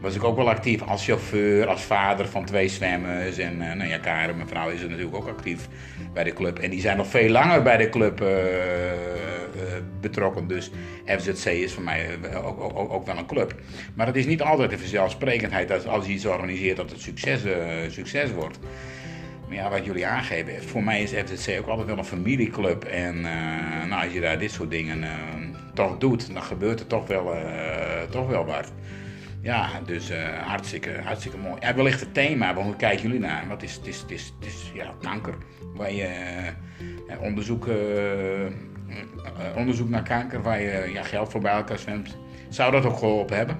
was 0.00 0.14
ik 0.14 0.24
ook 0.24 0.36
wel 0.36 0.48
actief 0.48 0.82
als 0.82 1.04
chauffeur, 1.04 1.66
als 1.66 1.82
vader 1.82 2.28
van 2.28 2.44
twee 2.44 2.68
zwemmers. 2.68 3.38
En 3.38 3.62
eh, 3.70 3.76
nou 3.76 3.88
ja, 3.90 3.98
Karen, 3.98 4.36
mijn 4.36 4.48
vrouw, 4.48 4.68
is 4.68 4.82
er 4.82 4.88
natuurlijk 4.88 5.16
ook 5.16 5.28
actief 5.28 5.68
bij 6.12 6.24
de 6.24 6.32
club. 6.32 6.58
En 6.58 6.70
die 6.70 6.80
zijn 6.80 6.96
nog 6.96 7.06
veel 7.06 7.28
langer 7.28 7.62
bij 7.62 7.76
de 7.76 7.88
club 7.88 8.20
eh, 8.20 8.46
eh, 8.92 9.82
betrokken. 10.00 10.46
Dus 10.48 10.70
FZC 11.06 11.44
is 11.46 11.72
voor 11.72 11.82
mij 11.82 12.06
eh, 12.32 12.46
ook, 12.46 12.60
ook, 12.60 12.92
ook, 12.92 13.06
wel 13.06 13.16
een 13.16 13.26
club. 13.26 13.54
Maar 13.94 14.06
het 14.06 14.16
is 14.16 14.26
niet 14.26 14.42
altijd 14.42 14.70
de 14.70 14.78
vanzelfsprekendheid 14.78 15.68
dat 15.68 15.86
als 15.86 16.06
je 16.06 16.12
iets 16.12 16.26
organiseert 16.26 16.76
dat 16.76 16.90
het 16.90 17.00
succes, 17.00 17.44
eh, 17.44 17.54
succes 17.88 18.32
wordt. 18.32 18.58
Ja, 19.50 19.70
wat 19.70 19.84
jullie 19.84 20.06
aangeven, 20.06 20.62
voor 20.62 20.82
mij 20.82 21.02
is 21.02 21.10
FZC 21.12 21.58
ook 21.60 21.66
altijd 21.66 21.86
wel 21.86 21.98
een 21.98 22.04
familieclub. 22.04 22.84
En 22.84 23.16
eh, 23.16 23.88
nou, 23.88 24.04
als 24.04 24.12
je 24.12 24.20
daar 24.20 24.38
dit 24.38 24.50
soort 24.50 24.70
dingen 24.70 25.02
eh, 25.02 25.10
toch 25.74 25.98
doet, 25.98 26.34
dan 26.34 26.42
gebeurt 26.42 26.80
er 26.80 26.86
toch 26.86 27.06
wel, 27.06 27.34
eh, 27.34 28.02
toch 28.10 28.28
wel 28.28 28.44
wat. 28.44 28.72
Ja, 29.42 29.68
dus 29.86 30.10
hartstikke, 30.44 31.00
hartstikke 31.04 31.38
mooi. 31.38 31.60
En 31.60 31.76
wellicht 31.76 32.00
het 32.00 32.14
thema, 32.14 32.54
want 32.54 32.66
hoe 32.66 32.76
kijken 32.76 33.02
jullie 33.02 33.20
naar? 33.20 33.44
Het 33.48 33.62
is, 33.62 33.74
het 33.74 33.86
is, 33.86 34.04
is, 34.08 34.32
is 34.40 34.70
ja, 34.74 34.94
kanker. 35.00 35.34
Waar 35.74 35.92
je 35.92 36.08
onderzoek, 37.20 37.68
onderzoek 39.56 39.88
naar 39.88 40.02
kanker, 40.02 40.42
waar 40.42 40.60
je 40.60 40.90
ja, 40.92 41.02
geld 41.02 41.30
voor 41.30 41.40
bij 41.40 41.52
elkaar 41.52 41.78
zwemt. 41.78 42.16
Zou 42.48 42.72
dat 42.72 42.84
ook 42.84 42.98
geholpen 42.98 43.36
hebben? 43.36 43.56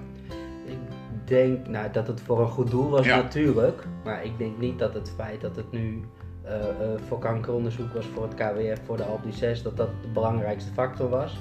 Ik 1.29 1.35
denk 1.37 1.67
nou, 1.67 1.91
dat 1.93 2.07
het 2.07 2.21
voor 2.21 2.41
een 2.41 2.49
goed 2.49 2.71
doel 2.71 2.91
was 2.91 3.07
Ja. 3.07 3.17
natuurlijk, 3.17 3.83
maar 4.05 4.25
ik 4.25 4.39
denk 4.39 4.59
niet 4.59 4.79
dat 4.79 4.95
het 4.95 5.13
feit 5.17 5.41
dat 5.41 5.57
het 5.57 5.71
nu 5.73 6.03
eh, 6.43 6.55
eh, 6.69 6.69
voor 7.09 7.19
kankeronderzoek 7.19 7.93
was 7.93 8.07
voor 8.07 8.23
het 8.23 8.35
KWF, 8.35 8.81
voor 8.85 8.97
de 8.97 9.03
Alpe 9.05 9.33
6, 9.33 9.63
dat 9.63 9.77
dat 9.77 9.89
de 10.03 10.09
belangrijkste 10.09 10.73
factor 10.73 11.09
was. 11.09 11.39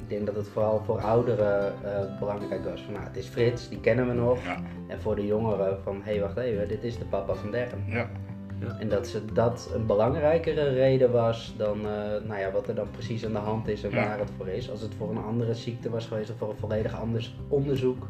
Ik 0.00 0.08
denk 0.08 0.26
dat 0.26 0.34
het 0.36 0.48
vooral 0.48 0.82
voor 0.84 1.00
ouderen 1.00 1.72
eh, 1.84 2.18
belangrijk 2.18 2.64
was 2.64 2.80
van 2.82 2.92
nou, 2.92 3.04
het 3.04 3.16
is 3.16 3.26
Frits, 3.26 3.68
die 3.68 3.80
kennen 3.80 4.06
we 4.08 4.12
nog. 4.12 4.44
Ja, 4.44 4.56
En 4.88 5.00
voor 5.00 5.16
de 5.16 5.26
jongeren 5.26 5.78
van 5.82 5.96
hé 6.02 6.12
hey, 6.12 6.20
wacht 6.20 6.36
even, 6.36 6.68
dit 6.68 6.84
is 6.84 6.98
de 6.98 7.04
papa 7.04 7.34
van 7.34 7.50
Derm. 7.50 7.80
ja. 7.86 8.08
En 8.78 8.88
dat 8.88 9.06
ze 9.06 9.24
dat 9.32 9.70
een 9.74 9.86
belangrijkere 9.86 10.68
reden 10.68 11.12
was 11.12 11.54
dan 11.56 11.76
eh, 11.78 12.26
nou 12.28 12.40
ja, 12.40 12.50
wat 12.52 12.68
er 12.68 12.74
dan 12.74 12.90
precies 12.90 13.24
aan 13.26 13.32
de 13.32 13.38
hand 13.38 13.68
is 13.68 13.84
en 13.84 13.90
Ja. 13.90 13.96
waar 13.96 14.18
het 14.18 14.30
voor 14.36 14.48
is. 14.48 14.70
Als 14.70 14.80
het 14.80 14.94
voor 14.98 15.10
een 15.10 15.24
andere 15.24 15.54
ziekte 15.54 15.90
was 15.90 16.06
geweest 16.06 16.30
of 16.30 16.36
voor 16.36 16.48
een 16.50 16.56
volledig 16.56 17.00
anders 17.00 17.36
onderzoek, 17.48 18.06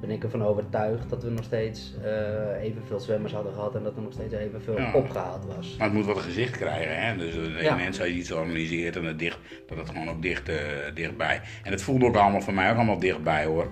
ben 0.00 0.10
ik 0.10 0.22
ervan 0.22 0.44
overtuigd 0.44 1.10
dat 1.10 1.22
we 1.22 1.30
nog 1.30 1.44
steeds 1.44 1.94
eh, 2.02 2.62
evenveel 2.62 3.00
zwemmers 3.00 3.32
hadden 3.32 3.52
gehad 3.52 3.74
en 3.74 3.82
dat 3.82 3.96
er 3.96 4.02
nog 4.02 4.12
steeds 4.12 4.34
evenveel 4.34 4.78
Ja. 4.78 4.92
opgehaald 4.94 5.44
was. 5.56 5.76
Maar 5.78 5.86
het 5.86 5.96
moet 5.96 6.06
wel 6.06 6.16
een 6.16 6.22
gezicht 6.22 6.56
krijgen, 6.56 7.06
hè? 7.06 7.16
Dus 7.16 7.36
uh, 7.36 7.62
Ja. 7.62 7.74
mensen 7.76 8.02
als 8.02 8.12
je 8.12 8.18
iets 8.18 8.32
organiseert 8.32 8.96
en 8.96 9.04
het 9.04 9.18
dicht, 9.18 9.38
dat 9.66 9.78
het 9.78 9.88
gewoon 9.88 10.08
ook 10.08 10.22
dicht, 10.22 10.48
eh, 10.48 10.56
dichtbij. 10.94 11.40
En 11.62 11.70
het 11.72 11.82
voelde 11.82 12.06
ook 12.06 12.16
allemaal 12.16 12.40
voor 12.40 12.54
mij 12.54 12.70
ook 12.70 12.76
allemaal 12.76 12.98
dichtbij 12.98 13.44
hoor. 13.44 13.70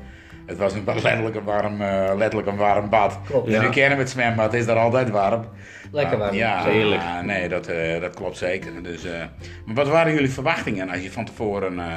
Het 0.51 0.59
was 0.59 0.73
een, 0.75 0.85
letterlijk, 0.85 1.35
een 1.37 1.45
warm, 1.45 1.81
eh, 1.81 2.11
letterlijk 2.17 2.49
een 2.49 2.57
warm 2.57 2.89
bad. 2.89 3.19
Klopt. 3.27 3.47
Jullie 3.47 3.63
Ja. 3.63 3.69
kennen 3.69 3.99
het 3.99 4.11
zwembad, 4.11 4.45
het 4.45 4.55
is 4.61 4.67
daar 4.67 4.77
altijd 4.79 5.11
warm. 5.11 5.45
Lekker 5.93 6.19
warm. 6.19 6.35
Ja, 6.35 6.63
Heerlijk. 6.65 7.03
nee, 7.25 7.49
dat, 7.49 7.67
eh, 7.67 8.01
dat 8.01 8.15
klopt 8.15 8.37
zeker. 8.37 8.83
Dus, 8.83 9.05
eh, 9.05 9.13
maar 9.65 9.75
wat 9.75 9.89
waren 9.89 10.13
jullie 10.13 10.31
verwachtingen 10.31 10.89
als 10.91 11.01
je 11.03 11.11
van 11.13 11.25
tevoren 11.25 11.79
eh, 11.79 11.89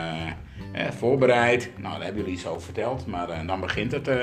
eh, 0.85 0.91
voorbereidt? 0.97 1.69
Nou, 1.77 1.93
daar 1.93 2.03
hebben 2.03 2.21
jullie 2.21 2.37
iets 2.37 2.47
over 2.47 2.61
verteld, 2.61 3.05
maar 3.07 3.29
eh, 3.29 3.37
dan 3.47 3.59
begint 3.59 3.91
het. 3.91 4.07
eh, 4.07 4.17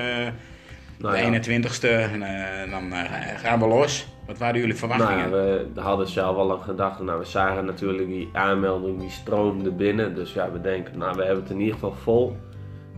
Nou 0.98 1.14
de 1.16 1.20
ja. 1.20 1.26
21ste, 1.26 1.88
en 1.88 2.22
eh, 2.22 2.70
dan 2.70 2.92
eh, 2.92 3.00
gaan 3.36 3.58
we 3.60 3.66
los. 3.66 4.08
Wat 4.26 4.38
waren 4.38 4.60
jullie 4.60 4.74
verwachtingen? 4.74 5.30
Nou, 5.30 5.66
we 5.74 5.80
hadden 5.80 6.08
zelf 6.08 6.36
al 6.36 6.50
een 6.50 6.62
gedachte. 6.62 7.02
Nou, 7.04 7.18
we 7.18 7.24
zagen 7.24 7.64
natuurlijk 7.64 8.06
die 8.08 8.28
aanmelding, 8.32 9.00
die 9.00 9.10
stroomde 9.10 9.70
binnen. 9.70 10.14
Dus 10.14 10.32
ja, 10.32 10.50
we 10.52 10.60
denken, 10.60 10.98
nou, 10.98 11.16
we 11.16 11.24
hebben 11.24 11.42
het 11.42 11.52
in 11.52 11.58
ieder 11.58 11.74
geval 11.74 11.94
vol. 12.02 12.36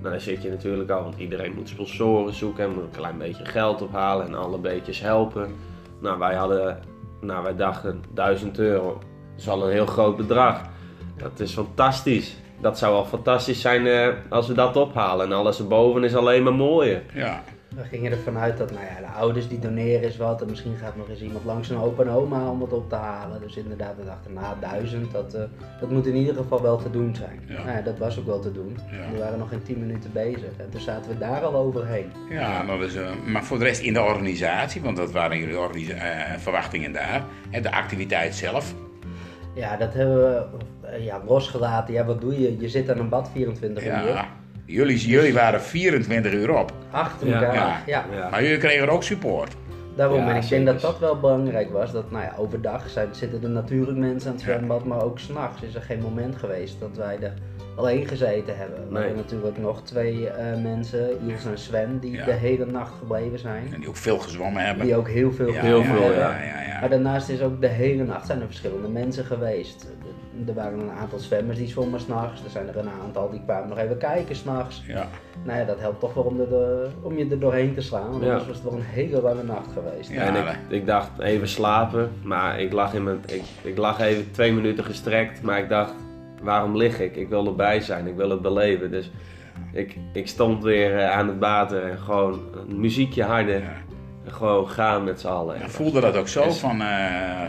Nou, 0.02 0.14
dan 0.14 0.22
zit 0.22 0.42
je 0.42 0.50
natuurlijk 0.50 0.90
al, 0.90 1.02
want 1.02 1.18
iedereen 1.18 1.54
moet 1.54 1.68
sponsoren 1.68 2.34
zoeken 2.34 2.64
en 2.64 2.70
moet 2.70 2.82
een 2.82 2.90
klein 2.90 3.18
beetje 3.18 3.44
geld 3.44 3.82
ophalen 3.82 4.26
en 4.26 4.34
alle 4.34 4.58
beetjes 4.58 5.00
helpen. 5.00 5.54
Nou, 6.00 6.18
wij 6.18 6.34
hadden, 6.34 6.78
nou, 7.20 7.42
wij 7.42 7.56
dachten 7.56 8.02
1000 8.14 8.58
euro 8.58 8.98
is 9.36 9.48
al 9.48 9.64
een 9.64 9.72
heel 9.72 9.86
groot 9.86 10.16
bedrag. 10.16 10.62
Dat 11.16 11.40
is 11.40 11.52
fantastisch. 11.52 12.36
Dat 12.60 12.78
zou 12.78 12.94
al 12.94 13.04
fantastisch 13.04 13.60
zijn 13.60 13.86
eh, 13.86 14.08
als 14.28 14.48
we 14.48 14.54
dat 14.54 14.76
ophalen. 14.76 15.26
En 15.26 15.32
alles 15.32 15.58
erboven 15.58 16.04
is 16.04 16.14
alleen 16.14 16.42
maar 16.42 16.54
mooier. 16.54 17.02
Ja. 17.14 17.42
We 17.76 17.84
gingen 17.84 18.12
ervan 18.12 18.38
uit 18.38 18.58
dat 18.58 18.70
nou 18.70 18.84
ja, 18.84 19.00
de 19.06 19.12
ouders 19.18 19.48
die 19.48 19.58
doneren 19.58 20.02
is 20.08 20.16
wat 20.16 20.42
en 20.42 20.48
misschien 20.48 20.76
gaat 20.76 20.96
nog 20.96 21.08
eens 21.08 21.20
iemand 21.20 21.44
langs 21.44 21.68
een 21.70 21.78
opa 21.78 22.02
en 22.02 22.08
oma 22.10 22.50
om 22.50 22.60
het 22.60 22.72
op 22.72 22.88
te 22.88 22.94
halen. 22.94 23.40
Dus 23.40 23.56
inderdaad, 23.56 23.96
we 23.96 24.04
dachten 24.04 24.32
na 24.32 24.56
duizend, 24.60 25.12
dat, 25.12 25.34
eh, 25.34 25.42
dat 25.80 25.90
moet 25.90 26.06
in 26.06 26.14
ieder 26.14 26.34
geval 26.34 26.62
wel 26.62 26.76
te 26.76 26.90
doen 26.90 27.14
zijn. 27.14 27.40
Ja. 27.46 27.54
Nou 27.64 27.76
ja, 27.76 27.82
dat 27.82 27.98
was 27.98 28.18
ook 28.18 28.26
wel 28.26 28.40
te 28.40 28.52
doen. 28.52 28.78
Ja. 28.90 29.12
We 29.12 29.18
waren 29.18 29.38
nog 29.38 29.48
geen 29.48 29.62
10 29.62 29.78
minuten 29.78 30.12
bezig 30.12 30.50
en 30.56 30.70
toen 30.70 30.80
zaten 30.80 31.10
we 31.10 31.18
daar 31.18 31.42
al 31.42 31.54
overheen. 31.54 32.12
Ja, 32.30 32.64
dat 32.64 32.80
is, 32.80 32.94
maar 33.26 33.44
voor 33.44 33.58
de 33.58 33.64
rest 33.64 33.80
in 33.82 33.92
de 33.92 34.02
organisatie, 34.02 34.82
want 34.82 34.96
dat 34.96 35.12
waren 35.12 35.38
jullie 35.38 35.58
organisa- 35.58 35.94
eh, 35.94 36.38
verwachtingen 36.38 36.92
daar. 36.92 37.24
Hè, 37.50 37.60
de 37.60 37.72
activiteit 37.72 38.34
zelf. 38.34 38.74
Ja, 39.54 39.76
dat 39.76 39.94
hebben 39.94 40.16
we 40.16 40.44
eh, 40.86 41.04
ja, 41.04 41.20
losgelaten. 41.26 41.94
Ja, 41.94 42.04
wat 42.04 42.20
doe 42.20 42.40
je? 42.40 42.60
Je 42.60 42.68
zit 42.68 42.90
aan 42.90 42.98
een 42.98 43.08
bad 43.08 43.30
24 43.32 43.84
uur. 43.84 44.26
Jullie, 44.64 44.98
jullie 44.98 45.32
waren 45.34 45.60
24 45.62 46.32
uur 46.32 46.58
op. 46.58 46.72
Achter 46.90 47.26
Ja. 47.28 47.34
elkaar. 47.42 47.54
Ja. 47.54 47.80
Ja. 47.86 48.04
Ja. 48.16 48.28
Maar 48.30 48.42
jullie 48.42 48.58
kregen 48.58 48.82
er 48.82 48.90
ook 48.90 49.02
support. 49.02 49.52
Daarom, 49.96 50.18
Ja, 50.18 50.28
en 50.34 50.42
ik 50.42 50.48
denk 50.48 50.66
dat 50.66 50.80
dat 50.80 50.98
wel 50.98 51.20
belangrijk 51.20 51.70
was. 51.72 51.92
Dat, 51.92 52.10
nou 52.10 52.24
ja, 52.24 52.32
overdag 52.36 52.88
zijn, 52.88 53.08
zitten 53.10 53.42
er 53.42 53.48
natuurlijk 53.48 53.98
mensen 53.98 54.30
aan 54.30 54.36
het 54.36 54.44
Ja. 54.44 54.52
zwembad, 54.52 54.84
maar 54.84 55.02
ook 55.02 55.18
s'nachts 55.18 55.62
is 55.62 55.74
er 55.74 55.82
geen 55.82 56.00
moment 56.00 56.36
geweest 56.36 56.80
dat 56.80 56.96
wij 56.96 57.18
er 57.20 57.32
alleen 57.76 58.06
gezeten 58.08 58.56
hebben. 58.56 58.78
We 58.88 58.92
Nee. 58.92 59.02
hebben 59.02 59.22
natuurlijk 59.22 59.58
nog 59.58 59.82
twee 59.82 60.28
eh, 60.28 60.62
mensen, 60.62 61.08
Iels 61.28 61.44
en 61.44 61.58
Sven, 61.58 61.98
die 62.00 62.12
Ja. 62.12 62.24
de 62.24 62.32
hele 62.32 62.66
nacht 62.66 62.92
gebleven 62.98 63.38
zijn. 63.38 63.68
En 63.72 63.80
die 63.80 63.88
ook 63.88 63.96
veel 63.96 64.18
gezwommen 64.18 64.64
hebben. 64.64 64.86
Die 64.86 64.96
ook 64.96 65.08
heel 65.08 65.32
veel 65.32 65.52
Ja, 65.52 65.60
Heel 65.60 65.82
veel, 65.84 66.12
ja, 66.12 66.18
ja. 66.18 66.42
ja, 66.42 66.62
ja. 66.66 66.80
Maar 66.80 66.88
daarnaast 66.90 67.28
is 67.28 67.40
ook 67.42 67.60
de 67.60 67.66
hele 67.66 68.04
nacht 68.04 68.26
zijn 68.26 68.40
er 68.40 68.46
verschillende 68.46 68.88
mensen 68.88 69.24
geweest. 69.24 69.86
Er 70.46 70.54
waren 70.54 70.78
een 70.80 70.90
aantal 70.90 71.18
zwemmers 71.18 71.58
die 71.58 71.68
zwommen 71.68 72.00
s'nachts. 72.00 72.44
Er 72.44 72.50
zijn 72.50 72.68
er 72.68 72.76
een 72.76 72.88
aantal 73.04 73.30
die 73.30 73.42
kwamen 73.44 73.68
nog 73.68 73.78
even 73.78 73.98
kijken 73.98 74.36
s'nachts. 74.36 74.82
Ja. 74.86 75.06
Nou 75.44 75.58
ja, 75.58 75.64
dat 75.64 75.80
helpt 75.80 76.00
toch 76.00 76.14
wel 76.14 76.24
om, 76.24 76.40
er 76.40 76.48
de, 76.48 76.86
om 77.02 77.18
je 77.18 77.26
er 77.30 77.38
doorheen 77.40 77.74
te 77.74 77.80
slaan. 77.80 78.10
Want 78.10 78.22
Ja. 78.24 78.28
anders 78.30 78.46
was 78.46 78.56
het 78.56 78.64
wel 78.64 78.74
een 78.74 78.84
hele 78.86 79.20
lange 79.22 79.42
nacht 79.42 79.72
geweest. 79.72 80.10
Ja, 80.10 80.22
en 80.22 80.34
ik, 80.36 80.56
ik 80.80 80.86
dacht 80.86 81.18
even 81.20 81.48
slapen, 81.48 82.10
maar 82.22 82.60
ik 82.60 82.72
lag, 82.72 82.94
in 82.94 83.04
mijn, 83.04 83.18
ik, 83.26 83.42
ik 83.62 83.76
lag 83.78 84.00
even 84.00 84.30
twee 84.30 84.52
minuten 84.52 84.84
gestrekt. 84.84 85.42
Maar 85.42 85.58
ik 85.58 85.68
dacht, 85.68 85.94
waarom 86.42 86.76
lig 86.76 87.00
ik? 87.00 87.16
Ik 87.16 87.28
wil 87.28 87.46
erbij 87.46 87.80
zijn, 87.80 88.06
ik 88.06 88.16
wil 88.16 88.30
het 88.30 88.42
beleven. 88.42 88.90
Dus 88.90 89.10
ik, 89.72 89.96
ik 90.12 90.28
stond 90.28 90.62
weer 90.62 90.98
eh, 90.98 91.10
aan 91.10 91.28
het 91.28 91.38
water 91.38 91.82
en 91.90 91.98
gewoon 91.98 92.40
een 92.68 92.80
muziekje 92.80 93.22
harder. 93.22 93.62
Gewoon 94.26 94.68
gaan 94.68 95.04
met 95.04 95.20
z'n 95.20 95.26
allen. 95.26 95.58
Ja, 95.58 95.68
voelde 95.68 96.00
dat 96.00 96.16
ook 96.16 96.28
zo 96.28 96.42
Is- 96.42 96.58
van, 96.58 96.80
eh, 96.80 96.86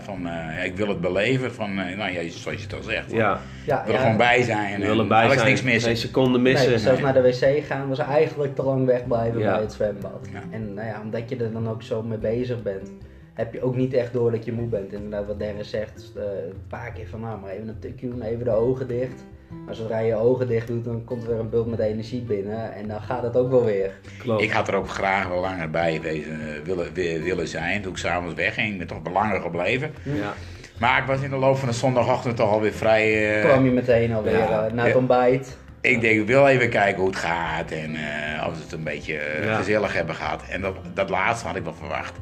van 0.01 0.18
eh, 0.27 0.34
ja, 0.34 0.50
ik 0.63 0.75
wil 0.77 0.88
het 0.88 1.01
beleven, 1.01 1.53
van, 1.53 1.80
eh, 1.80 1.98
nou 1.98 2.12
ja, 2.12 2.30
zoals 2.30 2.58
je 2.58 2.63
het 2.63 2.74
al 2.74 2.82
zegt. 2.84 3.12
Ja, 3.12 3.39
Ja, 3.65 3.80
Ik 3.80 3.86
wil 3.86 3.94
er 3.96 4.00
gewoon 4.01 4.18
bij 4.18 4.42
zijn 4.44 4.68
ik 4.68 4.74
en 4.74 4.82
wil 4.82 5.00
erbij 5.00 5.18
Alex 5.24 5.34
zijn. 5.36 5.48
niks 5.48 5.62
missen. 5.62 5.84
Geen 5.89 5.98
seconde 5.98 6.38
missen. 6.39 6.70
Nee, 6.70 6.77
zelfs 6.80 7.01
naar 7.01 7.13
de 7.13 7.22
wc 7.22 7.63
gaan 7.65 7.88
was 7.89 8.00
eigenlijk 8.00 8.56
te 8.56 8.63
lang 8.63 8.86
wegblijven 8.86 9.39
Ja. 9.39 9.51
bij 9.51 9.62
het 9.62 9.74
zwembad. 9.74 10.27
Ja. 10.34 10.42
En 10.51 10.74
nou 10.74 10.88
ja, 10.88 11.01
omdat 11.03 11.30
je 11.30 11.36
er 11.38 11.51
dan 11.51 11.70
ook 11.70 11.82
zo 11.84 12.01
mee 12.03 12.18
bezig 12.18 12.63
bent, 12.63 12.89
heb 13.34 13.53
je 13.53 13.62
ook 13.63 13.75
niet 13.75 13.94
echt 13.94 14.13
door 14.13 14.32
dat 14.32 14.46
je 14.46 14.51
moe 14.53 14.68
bent. 14.68 14.94
Inderdaad, 14.94 15.25
wat 15.27 15.39
Dennis 15.39 15.70
zegt, 15.70 16.12
eh, 16.15 16.24
een 16.24 16.63
paar 16.68 16.92
keer 16.92 17.08
van 17.08 17.20
nou, 17.20 17.39
maar 17.39 17.51
even 17.51 17.68
een 17.68 17.80
tukje 17.80 18.10
doen, 18.10 18.22
even 18.22 18.44
de 18.46 18.51
ogen 18.51 18.88
dicht. 18.88 19.24
Maar 19.66 19.76
zodra 19.76 20.00
je 20.00 20.08
je 20.08 20.16
ogen 20.16 20.48
dicht 20.48 20.68
doet, 20.68 20.86
dan 20.86 21.04
komt 21.06 21.24
er 21.24 21.30
weer 21.30 21.40
een 21.40 21.50
bult 21.50 21.68
met 21.68 21.80
energie 21.80 22.22
binnen 22.22 22.74
en 22.74 22.88
dan 22.88 23.02
gaat 23.02 23.24
het 23.24 23.36
ook 23.38 23.50
wel 23.50 23.66
weer. 23.66 23.92
Klopt. 24.18 24.42
Ik 24.42 24.52
had 24.52 24.68
er 24.68 24.76
ook 24.76 24.90
graag 24.90 25.28
wel 25.28 25.40
langer 25.42 25.70
bij 25.70 26.02
wezen, 26.02 26.32
eh, 26.42 26.62
willen, 26.64 26.94
wi- 26.94 27.22
willen 27.24 27.48
zijn. 27.48 27.82
Toen 27.82 27.92
ik 27.92 27.98
s'avonds 27.98 28.34
wegging, 28.34 28.72
ik 28.72 28.78
ben 28.78 28.88
toch 28.88 29.14
langer 29.14 29.42
gebleven. 29.42 29.94
ja. 30.04 30.34
Maar 30.80 31.00
ik 31.02 31.06
was 31.08 31.22
in 31.22 31.30
de 31.30 31.36
loop 31.36 31.58
van 31.58 31.68
de 31.68 31.74
zondagochtend 31.74 32.36
toch 32.36 32.50
alweer 32.50 32.74
vrij... 32.74 33.36
eh, 33.42 33.50
kwam 33.50 33.66
je 33.66 33.72
meteen 33.72 34.14
alweer 34.14 34.38
ja. 34.38 34.66
eh, 34.68 34.74
naar 34.74 34.86
het 34.86 34.96
ontbijt. 34.96 35.58
Ik 35.82 36.02
denk, 36.02 36.20
ik 36.20 36.28
wil 36.28 36.48
even 36.48 36.70
kijken 36.70 37.00
hoe 37.02 37.10
het 37.10 37.20
gaat 37.20 37.72
en 37.72 37.96
eh, 37.96 38.48
of 38.48 38.54
we 38.56 38.62
het 38.64 38.72
een 38.72 38.84
beetje 38.84 39.20
Ja. 39.44 39.56
gezellig 39.56 39.94
hebben 39.94 40.16
gehad. 40.16 40.42
En 40.50 40.62
dat, 40.62 40.76
dat 40.94 41.10
laatste 41.10 41.48
had 41.48 41.56
ik 41.56 41.64
wel 41.64 41.74
verwacht. 41.74 42.14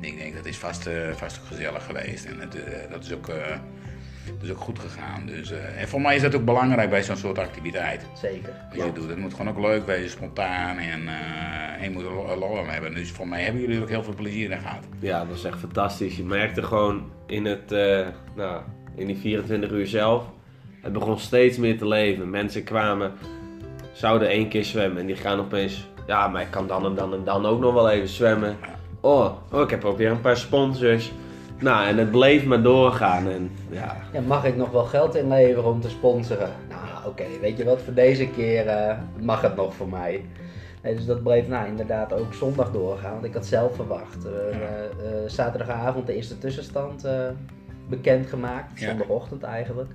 Ik 0.00 0.18
denk, 0.18 0.36
dat 0.36 0.46
is 0.46 0.58
vast, 0.58 0.86
eh, 0.86 0.94
vast 1.14 1.40
ook 1.40 1.46
gezellig 1.56 1.84
geweest. 1.84 2.24
En 2.24 2.40
het, 2.40 2.56
dat, 2.90 3.04
is 3.04 3.14
ook, 3.14 3.28
eh, 3.28 3.34
dat 4.26 4.42
is 4.42 4.50
ook 4.50 4.60
goed 4.60 4.78
gegaan. 4.78 5.26
Dus, 5.26 5.50
eh, 5.52 5.80
en 5.80 5.88
voor 5.88 6.00
mij 6.00 6.16
is 6.16 6.22
dat 6.22 6.34
ook 6.34 6.44
belangrijk 6.44 6.90
bij 6.90 7.02
zo'n 7.02 7.16
soort 7.16 7.38
activiteit. 7.38 8.06
Zeker. 8.20 8.52
Wat 8.76 8.84
je 8.86 8.92
doet. 8.92 9.08
Het 9.08 9.18
moet 9.18 9.34
gewoon 9.34 9.48
ook 9.56 9.60
leuk 9.64 9.86
wezen, 9.86 10.10
spontaan 10.10 10.78
en, 10.78 11.08
eh, 11.08 11.76
en 11.78 11.82
je 11.82 11.90
moet 11.90 12.02
er 12.04 12.12
lo- 12.12 12.36
lol 12.38 12.58
aan 12.58 12.68
hebben. 12.68 12.94
Dus 12.94 13.10
voor 13.10 13.28
mij 13.28 13.42
hebben 13.42 13.60
jullie 13.60 13.76
er 13.76 13.82
ook 13.82 13.88
heel 13.88 14.02
veel 14.02 14.14
plezier 14.14 14.50
in 14.50 14.58
gehad. 14.58 14.82
Ja, 14.98 15.18
dat 15.18 15.28
was 15.28 15.44
echt 15.44 15.58
fantastisch. 15.58 16.16
Je 16.16 16.24
merkte 16.24 16.62
gewoon 16.62 17.10
in, 17.26 17.44
het, 17.44 17.72
eh, 17.72 18.06
nou, 18.36 18.62
in 18.94 19.06
die 19.06 19.16
24 19.16 19.70
uur 19.70 19.86
zelf, 19.86 20.24
het 20.82 20.92
begon 20.92 21.18
steeds 21.18 21.56
meer 21.58 21.78
te 21.78 21.86
leven. 21.88 22.30
Mensen 22.30 22.64
kwamen, 22.64 23.12
zouden 23.92 24.28
één 24.28 24.48
keer 24.48 24.64
zwemmen 24.64 25.00
en 25.00 25.06
die 25.06 25.16
gaan 25.16 25.38
opeens, 25.38 25.88
ja, 26.06 26.28
maar 26.28 26.42
ik 26.42 26.50
kan 26.50 26.66
dan 26.66 26.84
en 26.86 26.94
dan 26.94 27.14
en 27.14 27.24
dan 27.24 27.46
ook 27.46 27.60
nog 27.60 27.74
wel 27.74 27.90
even 27.90 28.08
zwemmen. 28.08 28.56
Oh, 29.00 29.32
oh 29.52 29.60
ik 29.60 29.70
heb 29.70 29.84
ook 29.84 29.96
weer 29.98 30.10
een 30.10 30.20
paar 30.20 30.36
sponsors. 30.36 31.12
Nou, 31.58 31.86
en 31.86 31.98
het 31.98 32.10
bleef 32.10 32.44
maar 32.44 32.62
doorgaan 32.62 33.28
en 33.28 33.50
ja, 33.70 33.96
Ja, 34.12 34.20
mag 34.20 34.44
ik 34.44 34.56
nog 34.56 34.70
wel 34.70 34.84
geld 34.84 35.14
inleveren 35.14 35.70
om 35.70 35.80
te 35.80 35.88
sponsoren? 35.88 36.50
Nou, 36.68 37.06
oké, 37.06 37.24
weet 37.40 37.56
je 37.58 37.64
wat, 37.64 37.82
voor 37.82 37.94
deze 37.94 38.28
keer 38.28 38.66
eh, 38.66 38.96
mag 39.20 39.40
het 39.40 39.56
nog 39.56 39.74
voor 39.74 39.88
mij. 39.88 40.24
Nee, 40.82 40.94
dus 40.94 41.06
dat 41.06 41.22
bleef 41.22 41.48
nou 41.48 41.66
inderdaad 41.66 42.12
ook 42.12 42.34
zondag 42.34 42.72
doorgaan, 42.72 43.12
want 43.12 43.24
ik 43.24 43.34
had 43.34 43.46
zelf 43.46 43.74
verwacht. 43.74 44.24
eh, 44.26 44.50
eh, 44.50 44.90
zaterdagavond 45.26 46.06
de 46.06 46.14
eerste 46.14 46.38
tussenstand 46.38 47.04
eh 47.04 47.28
bekendgemaakt, 47.88 48.80
zondagochtend 48.80 49.42
eigenlijk. 49.42 49.90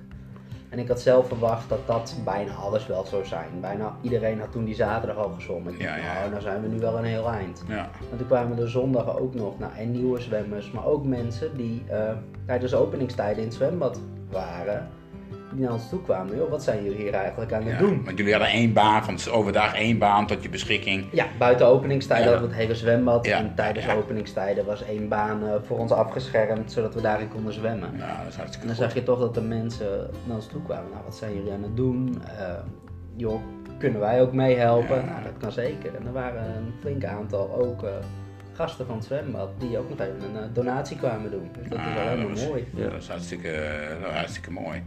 En 0.72 0.78
ik 0.78 0.88
had 0.88 1.00
zelf 1.00 1.28
verwacht 1.28 1.68
dat 1.68 1.86
dat 1.86 2.16
bijna 2.24 2.52
alles 2.52 2.86
wel 2.86 3.04
zou 3.04 3.24
zijn. 3.24 3.60
Bijna 3.60 3.96
iedereen 4.00 4.40
had 4.40 4.52
toen 4.52 4.64
die 4.64 4.74
zaterdag 4.74 5.16
al 5.16 5.32
gezwommen. 5.34 5.72
Ik 5.72 5.80
Ja, 5.80 5.96
ja, 5.96 6.04
ja. 6.04 6.18
nou, 6.18 6.30
dan 6.30 6.40
zijn 6.40 6.62
we 6.62 6.68
nu 6.68 6.78
wel 6.78 6.98
een 6.98 7.04
heel 7.04 7.30
eind. 7.30 7.62
Ja. 7.68 7.90
En 8.10 8.16
toen 8.18 8.26
kwamen 8.26 8.58
er 8.58 8.70
zondag 8.70 9.18
ook 9.18 9.34
nog 9.34 9.58
nou, 9.58 9.72
en 9.76 9.90
nieuwe 9.90 10.20
zwemmers, 10.20 10.70
maar 10.70 10.86
ook 10.86 11.04
mensen 11.04 11.56
die 11.56 11.82
eh, 11.88 12.12
tijdens 12.46 12.74
openingstijden 12.74 13.38
in 13.38 13.44
het 13.44 13.54
zwembad 13.54 14.00
waren. 14.30 14.88
Die 15.54 15.62
naar 15.64 15.72
ons 15.72 15.88
toe 15.88 16.02
kwamen. 16.02 16.36
Joh, 16.36 16.50
wat 16.50 16.62
zijn 16.62 16.82
jullie 16.82 16.98
hier 16.98 17.14
eigenlijk 17.14 17.52
aan 17.52 17.62
het 17.62 17.72
Ja, 17.72 17.78
doen? 17.78 18.04
Want 18.04 18.18
jullie 18.18 18.32
hadden 18.32 18.50
één 18.50 18.72
baan, 18.72 19.04
van 19.04 19.32
overdag 19.32 19.74
één 19.74 19.98
baan 19.98 20.26
tot 20.26 20.42
je 20.42 20.48
beschikking. 20.48 21.04
Ja, 21.12 21.26
buiten 21.38 21.66
openingstijden 21.66 22.26
hadden 22.30 22.42
we 22.48 22.54
het 22.54 22.62
hele 22.62 22.74
zwembad. 22.74 23.26
En 23.26 23.52
tijdens 23.54 23.88
openingstijden 23.88 24.64
was 24.64 24.84
één 24.84 25.08
baan 25.08 25.46
eh, 25.46 25.54
voor 25.66 25.78
ons 25.78 25.92
afgeschermd, 25.92 26.72
zodat 26.72 26.94
we 26.94 27.00
daarin 27.00 27.28
konden 27.28 27.52
zwemmen. 27.52 27.90
Ja, 27.96 28.06
dat 28.18 28.26
is 28.26 28.32
En 28.34 28.38
hartstikke 28.40 28.66
dan 28.66 28.76
goed. 28.76 28.84
zag 28.84 28.94
je 28.94 29.02
toch 29.02 29.18
dat 29.18 29.34
de 29.34 29.40
mensen 29.40 30.10
naar 30.24 30.36
ons 30.36 30.46
toe 30.46 30.62
kwamen. 30.62 30.90
Nou, 30.90 31.02
wat 31.04 31.16
zijn 31.16 31.34
jullie 31.34 31.52
aan 31.52 31.62
het 31.62 31.76
doen? 31.76 32.22
Eh, 32.38 32.52
joh, 33.16 33.40
kunnen 33.78 34.00
wij 34.00 34.20
ook 34.22 34.32
meehelpen? 34.32 34.96
Ja. 34.96 35.04
Nou, 35.04 35.22
dat 35.22 35.32
kan 35.38 35.52
zeker. 35.52 35.94
En 35.94 36.06
er 36.06 36.12
waren 36.12 36.42
een 36.56 36.72
flink 36.80 37.04
aantal 37.04 37.54
ook 37.54 37.82
eh, 37.82 37.90
gasten 38.52 38.86
van 38.86 38.94
het 38.96 39.04
zwembad 39.04 39.48
die 39.58 39.78
ook 39.78 39.88
nog 39.88 39.98
even 40.00 40.42
een 40.42 40.52
donatie 40.52 40.96
kwamen 40.96 41.30
doen. 41.30 41.50
Dus 41.60 41.68
dat 41.68 41.78
is 41.78 41.84
Ah, 41.84 41.94
wel 41.94 42.04
helemaal 42.04 42.28
dat 42.28 42.38
is- 42.38 42.48
mooi. 42.48 42.66
Ja, 42.74 42.88
dat 42.88 43.00
is 43.02 43.08
hartstikke, 43.08 43.52
hartstikke 44.12 44.50
mooi. 44.50 44.82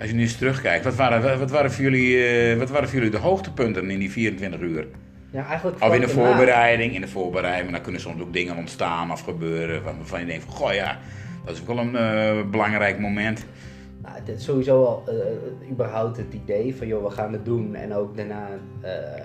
Als 0.00 0.10
je 0.10 0.16
nu 0.16 0.22
eens 0.22 0.36
terugkijkt, 0.36 0.84
wat 0.84 0.94
waren, 0.94 1.38
wat 1.38 1.50
waren, 1.50 1.72
voor 1.72 1.82
jullie, 1.82 2.26
eh, 2.26 2.58
wat 2.58 2.70
waren 2.70 2.88
voor 2.88 2.98
jullie 2.98 3.10
de 3.10 3.18
hoogtepunten 3.18 3.90
in 3.90 3.98
die 3.98 4.10
24 4.10 4.60
uur? 4.60 4.86
Ja, 5.30 5.46
eigenlijk 5.46 5.82
Of 5.82 5.94
in 5.94 6.00
de 6.00 6.08
voorbereiding, 6.08 6.94
in 6.94 7.00
de 7.00 7.08
voorbereiding, 7.08 7.64
maar 7.64 7.72
dan 7.72 7.82
kunnen 7.82 8.00
soms 8.00 8.22
ook 8.22 8.32
dingen 8.32 8.56
ontstaan 8.56 9.12
of 9.12 9.20
gebeuren 9.20 9.82
waarvan 9.82 10.20
je 10.20 10.26
denkt 10.26 10.44
van, 10.44 10.52
goh 10.52 10.74
ja, 10.74 10.98
dat 11.44 11.54
is 11.54 11.60
ook 11.60 11.66
wel 11.66 11.78
een 11.78 11.96
eh, 11.96 12.50
belangrijk 12.50 12.98
moment. 12.98 13.46
Nou, 14.02 14.14
het 14.14 14.28
is 14.28 14.44
sowieso 14.44 14.84
al 14.84 15.04
eh, 15.08 15.70
überhaupt 15.70 16.16
het 16.16 16.34
idee 16.34 16.76
van 16.76 16.86
joh, 16.86 17.04
we 17.04 17.10
gaan 17.10 17.32
het 17.32 17.44
doen. 17.44 17.74
En 17.74 17.94
ook 17.94 18.16
daarna, 18.16 18.48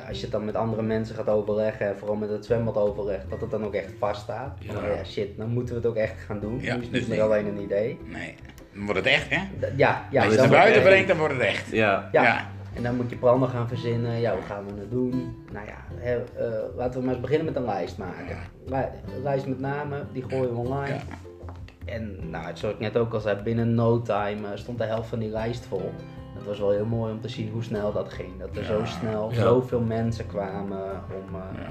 als 0.08 0.18
je 0.18 0.24
het 0.24 0.32
dan 0.32 0.46
met 0.46 0.56
andere 0.56 0.82
mensen 0.82 1.16
gaat 1.16 1.30
overleggen, 1.30 1.88
en 1.88 1.98
vooral 1.98 2.16
met 2.16 2.30
het 2.30 2.46
zwembad 2.46 2.76
overlegt, 2.76 3.30
dat 3.30 3.42
het 3.42 3.52
dan 3.52 3.66
ook 3.66 3.74
echt 3.74 3.94
vaststaat. 4.00 4.58
Ja. 4.60 4.76
oh 4.76 4.84
ja, 4.96 5.04
shit, 5.04 5.38
dan 5.38 5.50
moeten 5.50 5.76
we 5.76 5.82
het 5.82 5.90
ook 5.90 5.96
echt 5.96 6.20
gaan 6.20 6.40
doen. 6.40 6.60
Ja, 6.62 6.76
nu 6.76 6.80
is 6.80 6.86
het 6.86 6.94
dus 6.94 7.00
niet 7.00 7.10
meer 7.10 7.18
niet. 7.18 7.28
alleen 7.28 7.46
een 7.46 7.64
idee. 7.64 8.00
Nee, 8.06 8.36
dan 8.78 8.86
wordt 8.86 9.00
het 9.00 9.10
echt 9.14 9.30
hè? 9.30 9.38
D- 9.60 9.72
Ja, 9.76 10.02
ja, 10.12 10.24
Als 10.24 10.34
je 10.34 10.40
het 10.40 10.50
naar 10.50 10.60
buiten 10.60 10.72
wordt- 10.82 10.88
brengt, 10.90 11.08
dan 11.08 11.18
wordt 11.18 11.34
het 11.34 11.44
echt. 11.44 11.72
ja, 11.72 12.10
Ja. 12.12 12.24
Ja. 12.24 12.46
En 12.74 12.84
dan 12.84 12.96
moet 12.96 13.10
je 13.10 13.16
plannen 13.16 13.50
gaan 13.50 13.68
verzinnen. 13.68 14.20
Ja, 14.20 14.34
hoe 14.34 14.42
gaan 14.42 14.66
we 14.66 14.80
het 14.80 14.92
doen? 14.92 15.46
Nou 15.52 15.66
ja, 15.68 15.78
hè, 15.96 16.16
eh, 16.16 16.76
laten 16.76 17.00
we 17.00 17.06
maar 17.06 17.14
eens 17.14 17.24
beginnen 17.24 17.46
met 17.46 17.56
een 17.56 17.66
lijst 17.66 17.98
maken. 17.98 18.38
Li- 18.66 19.14
een 19.16 19.24
lijst 19.24 19.48
met 19.48 19.60
namen, 19.60 20.08
die 20.14 20.24
gooien 20.28 20.50
we 20.52 20.58
online. 20.58 20.88
Ja. 20.96 21.00
En 21.86 22.30
nou, 22.30 22.46
zoals 22.54 22.74
ik 22.76 22.80
net 22.82 22.98
ook 22.98 23.14
al 23.14 23.20
zei, 23.20 23.42
binnen 23.42 23.74
no 23.76 24.02
time 24.02 24.48
eh, 24.48 24.52
stond 24.58 24.78
de 24.78 24.84
helft 24.84 25.10
van 25.10 25.20
die 25.20 25.30
lijst 25.30 25.66
vol. 25.66 25.92
Het 26.36 26.46
was 26.46 26.60
wel 26.60 26.72
heel 26.72 26.86
mooi 26.86 27.12
om 27.14 27.22
te 27.22 27.30
zien 27.30 27.50
hoe 27.52 27.64
snel 27.64 27.94
dat 27.94 28.14
ging. 28.14 28.40
Dat 28.40 28.58
er 28.58 28.64
zo 28.64 28.82
snel 28.86 29.30
Ja. 29.32 29.36
zoveel 29.42 29.82
mensen 29.82 30.28
kwamen 30.28 30.82
om, 30.82 31.36
eh, 31.36 31.62
Ja. 31.62 31.68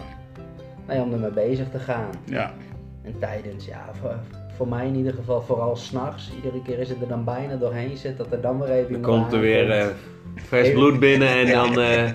nou 0.87 0.99
ja, 0.99 1.05
om 1.05 1.13
ermee 1.13 1.31
bezig 1.31 1.71
te 1.71 1.79
gaan. 1.79 2.11
Ja. 2.25 2.53
En 3.03 3.19
tijdens, 3.19 3.65
ja, 3.67 3.85
voor, 4.57 4.69
mij 4.69 4.87
in 4.87 4.95
ieder 4.97 5.13
geval 5.13 5.43
vooral 5.43 5.77
s'nachts. 5.77 6.31
Iedere 6.37 6.63
keer 6.63 6.79
is 6.79 6.89
het 6.89 7.01
er 7.01 7.09
dan 7.09 7.25
bijna 7.25 7.57
doorheen 7.57 7.97
zit, 7.97 8.17
dat 8.17 8.33
er 8.33 8.41
dan 8.41 8.59
weer 8.59 8.71
even 8.71 8.93
dan 8.93 9.01
komt 9.01 9.33
er 9.33 9.41
weer 9.41 9.73
aankomt. 9.73 9.97
eh, 10.35 10.43
vers 10.43 10.73
bloed 10.73 10.99
binnen 11.09 11.29
en 11.29 11.47
dan 11.47 11.81
eh, 11.81 12.11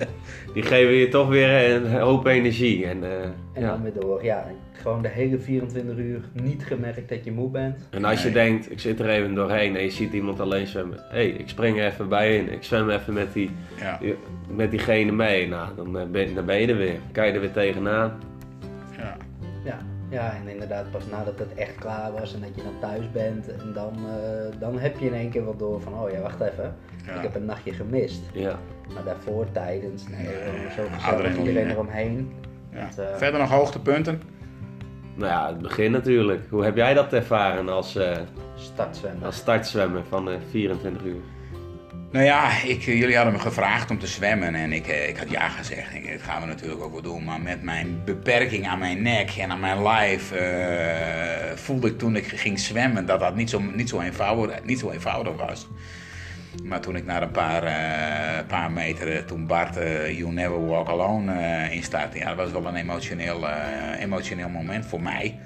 die 0.54 0.62
geven 0.62 0.92
je 0.94 1.08
toch 1.08 1.28
weer 1.28 1.74
een 1.74 2.00
hoop 2.00 2.26
energie. 2.26 2.86
En, 2.86 3.04
eh, 3.04 3.22
En 3.52 3.62
ja. 3.62 3.68
dan 3.68 3.82
weer 3.82 3.92
door. 4.00 4.24
Ja, 4.24 4.46
gewoon 4.72 5.02
de 5.02 5.08
hele 5.08 5.38
24 5.38 5.96
uur 5.96 6.20
niet 6.42 6.64
gemerkt 6.66 7.08
dat 7.08 7.24
je 7.24 7.32
moe 7.32 7.50
bent. 7.50 7.88
En 7.90 8.04
als 8.04 8.18
je 8.22 8.24
Nee. 8.30 8.34
denkt, 8.34 8.70
ik 8.70 8.80
zit 8.80 9.00
er 9.00 9.08
even 9.08 9.34
doorheen 9.34 9.76
en 9.76 9.82
je 9.82 9.90
ziet 9.90 10.12
iemand 10.12 10.40
alleen 10.40 10.66
zwemmen. 10.66 10.98
Hé, 10.98 11.16
hey, 11.16 11.28
ik 11.28 11.48
spring 11.48 11.78
er 11.78 11.86
even 11.86 12.08
bij 12.08 12.36
in. 12.36 12.52
Ik 12.52 12.62
zwem 12.62 12.90
even 12.90 13.12
met, 13.12 13.32
die, 13.32 13.50
Ja. 13.80 13.98
met 14.54 14.70
diegene 14.70 15.12
mee. 15.12 15.48
Nou, 15.48 15.68
dan 15.76 15.92
ben, 16.12 16.34
dan 16.34 16.44
ben 16.44 16.60
je 16.60 16.66
er 16.66 16.76
weer. 16.76 16.96
Kan 17.12 17.26
je 17.26 17.32
er 17.32 17.40
weer 17.40 17.52
tegenaan. 17.52 18.12
Ja. 18.98 19.16
Ja, 19.64 19.78
ja, 20.12 20.34
en 20.34 20.48
inderdaad 20.48 20.90
pas 20.90 21.06
nadat 21.06 21.38
het 21.38 21.54
echt 21.54 21.74
klaar 21.74 22.12
was 22.12 22.34
en 22.34 22.40
dat 22.40 22.50
je 22.54 22.62
dan 22.62 22.78
thuis 22.80 23.10
bent. 23.10 23.48
En 23.48 23.72
dan, 23.74 23.92
eh, 23.96 24.60
dan 24.60 24.78
heb 24.78 24.98
je 24.98 25.06
in 25.06 25.14
één 25.14 25.30
keer 25.30 25.44
wel 25.44 25.56
door 25.56 25.80
van, 25.80 25.94
oh 25.94 26.10
ja, 26.10 26.20
wacht 26.20 26.40
even. 26.40 26.74
Ja. 27.06 27.14
Ik 27.14 27.22
heb 27.22 27.34
een 27.34 27.44
nachtje 27.44 27.72
gemist. 27.72 28.20
Ja. 28.32 28.58
Maar 28.94 29.04
daarvoor, 29.04 29.46
tijdens, 29.52 30.08
nee, 30.08 30.26
zo 30.76 30.82
gezellig, 30.92 31.36
iedereen 31.38 31.70
eromheen. 31.70 32.32
Ja. 32.72 32.88
Dat, 32.96 32.98
eh, 33.06 33.16
Verder 33.16 33.40
nog 33.40 33.50
hoogtepunten? 33.50 34.22
Nou 35.14 35.30
ja, 35.30 35.46
het 35.48 35.58
begin 35.58 35.90
natuurlijk. 35.90 36.40
Hoe 36.50 36.64
heb 36.64 36.76
jij 36.76 36.94
dat 36.94 37.12
ervaren 37.12 37.68
als, 37.68 37.96
eh, 37.96 38.16
Startzwemmen. 38.54 39.24
als 39.26 39.36
startzwemmer 39.36 40.02
van 40.08 40.30
eh 40.30 40.36
24 40.50 41.02
uur? 41.04 41.20
Nou 42.12 42.24
ja, 42.24 42.62
ik, 42.62 42.82
jullie 42.82 43.16
hadden 43.16 43.32
me 43.32 43.38
gevraagd 43.40 43.90
om 43.90 43.98
te 43.98 44.06
zwemmen 44.06 44.54
en 44.54 44.72
ik, 44.72 44.86
eh, 44.86 45.08
ik 45.08 45.16
had 45.16 45.30
ja 45.30 45.48
gezegd. 45.48 45.94
Ik, 45.94 46.12
dat 46.12 46.22
gaan 46.22 46.40
we 46.40 46.46
natuurlijk 46.46 46.82
ook 46.82 46.92
wel 46.92 47.02
doen. 47.02 47.24
Maar 47.24 47.40
met 47.40 47.62
mijn 47.62 48.04
beperking 48.04 48.68
aan 48.68 48.78
mijn 48.78 49.02
nek 49.02 49.30
en 49.30 49.50
aan 49.50 49.60
mijn 49.60 49.82
lijf 49.82 50.32
eh, 50.32 51.56
voelde 51.56 51.88
ik 51.88 51.98
toen 51.98 52.16
ik 52.16 52.26
ging 52.26 52.58
zwemmen 52.58 53.06
dat 53.06 53.20
dat 53.20 53.34
niet 53.34 53.50
zo, 53.50 53.60
niet 53.74 53.88
zo, 53.88 54.00
eenvoudig, 54.00 54.64
niet 54.64 54.78
zo 54.78 54.90
eenvoudig 54.90 55.36
was. 55.36 55.68
Maar 56.62 56.80
toen 56.80 56.96
ik 56.96 57.04
na 57.04 57.22
een 57.22 57.30
paar, 57.30 57.62
eh, 57.62 58.46
paar 58.46 58.70
meter, 58.70 59.16
eh, 59.16 59.24
toen 59.24 59.46
Bart 59.46 59.76
eh, 59.76 60.18
You 60.18 60.32
Never 60.32 60.66
Walk 60.66 60.88
Alone 60.88 61.32
eh 61.32 61.74
instartte, 61.74 62.18
ja, 62.18 62.34
dat 62.34 62.36
was 62.36 62.62
wel 62.62 62.66
een 62.66 62.80
emotioneel, 62.80 63.48
eh, 63.48 64.00
emotioneel 64.00 64.48
moment 64.48 64.86
voor 64.86 65.02
mij. 65.02 65.38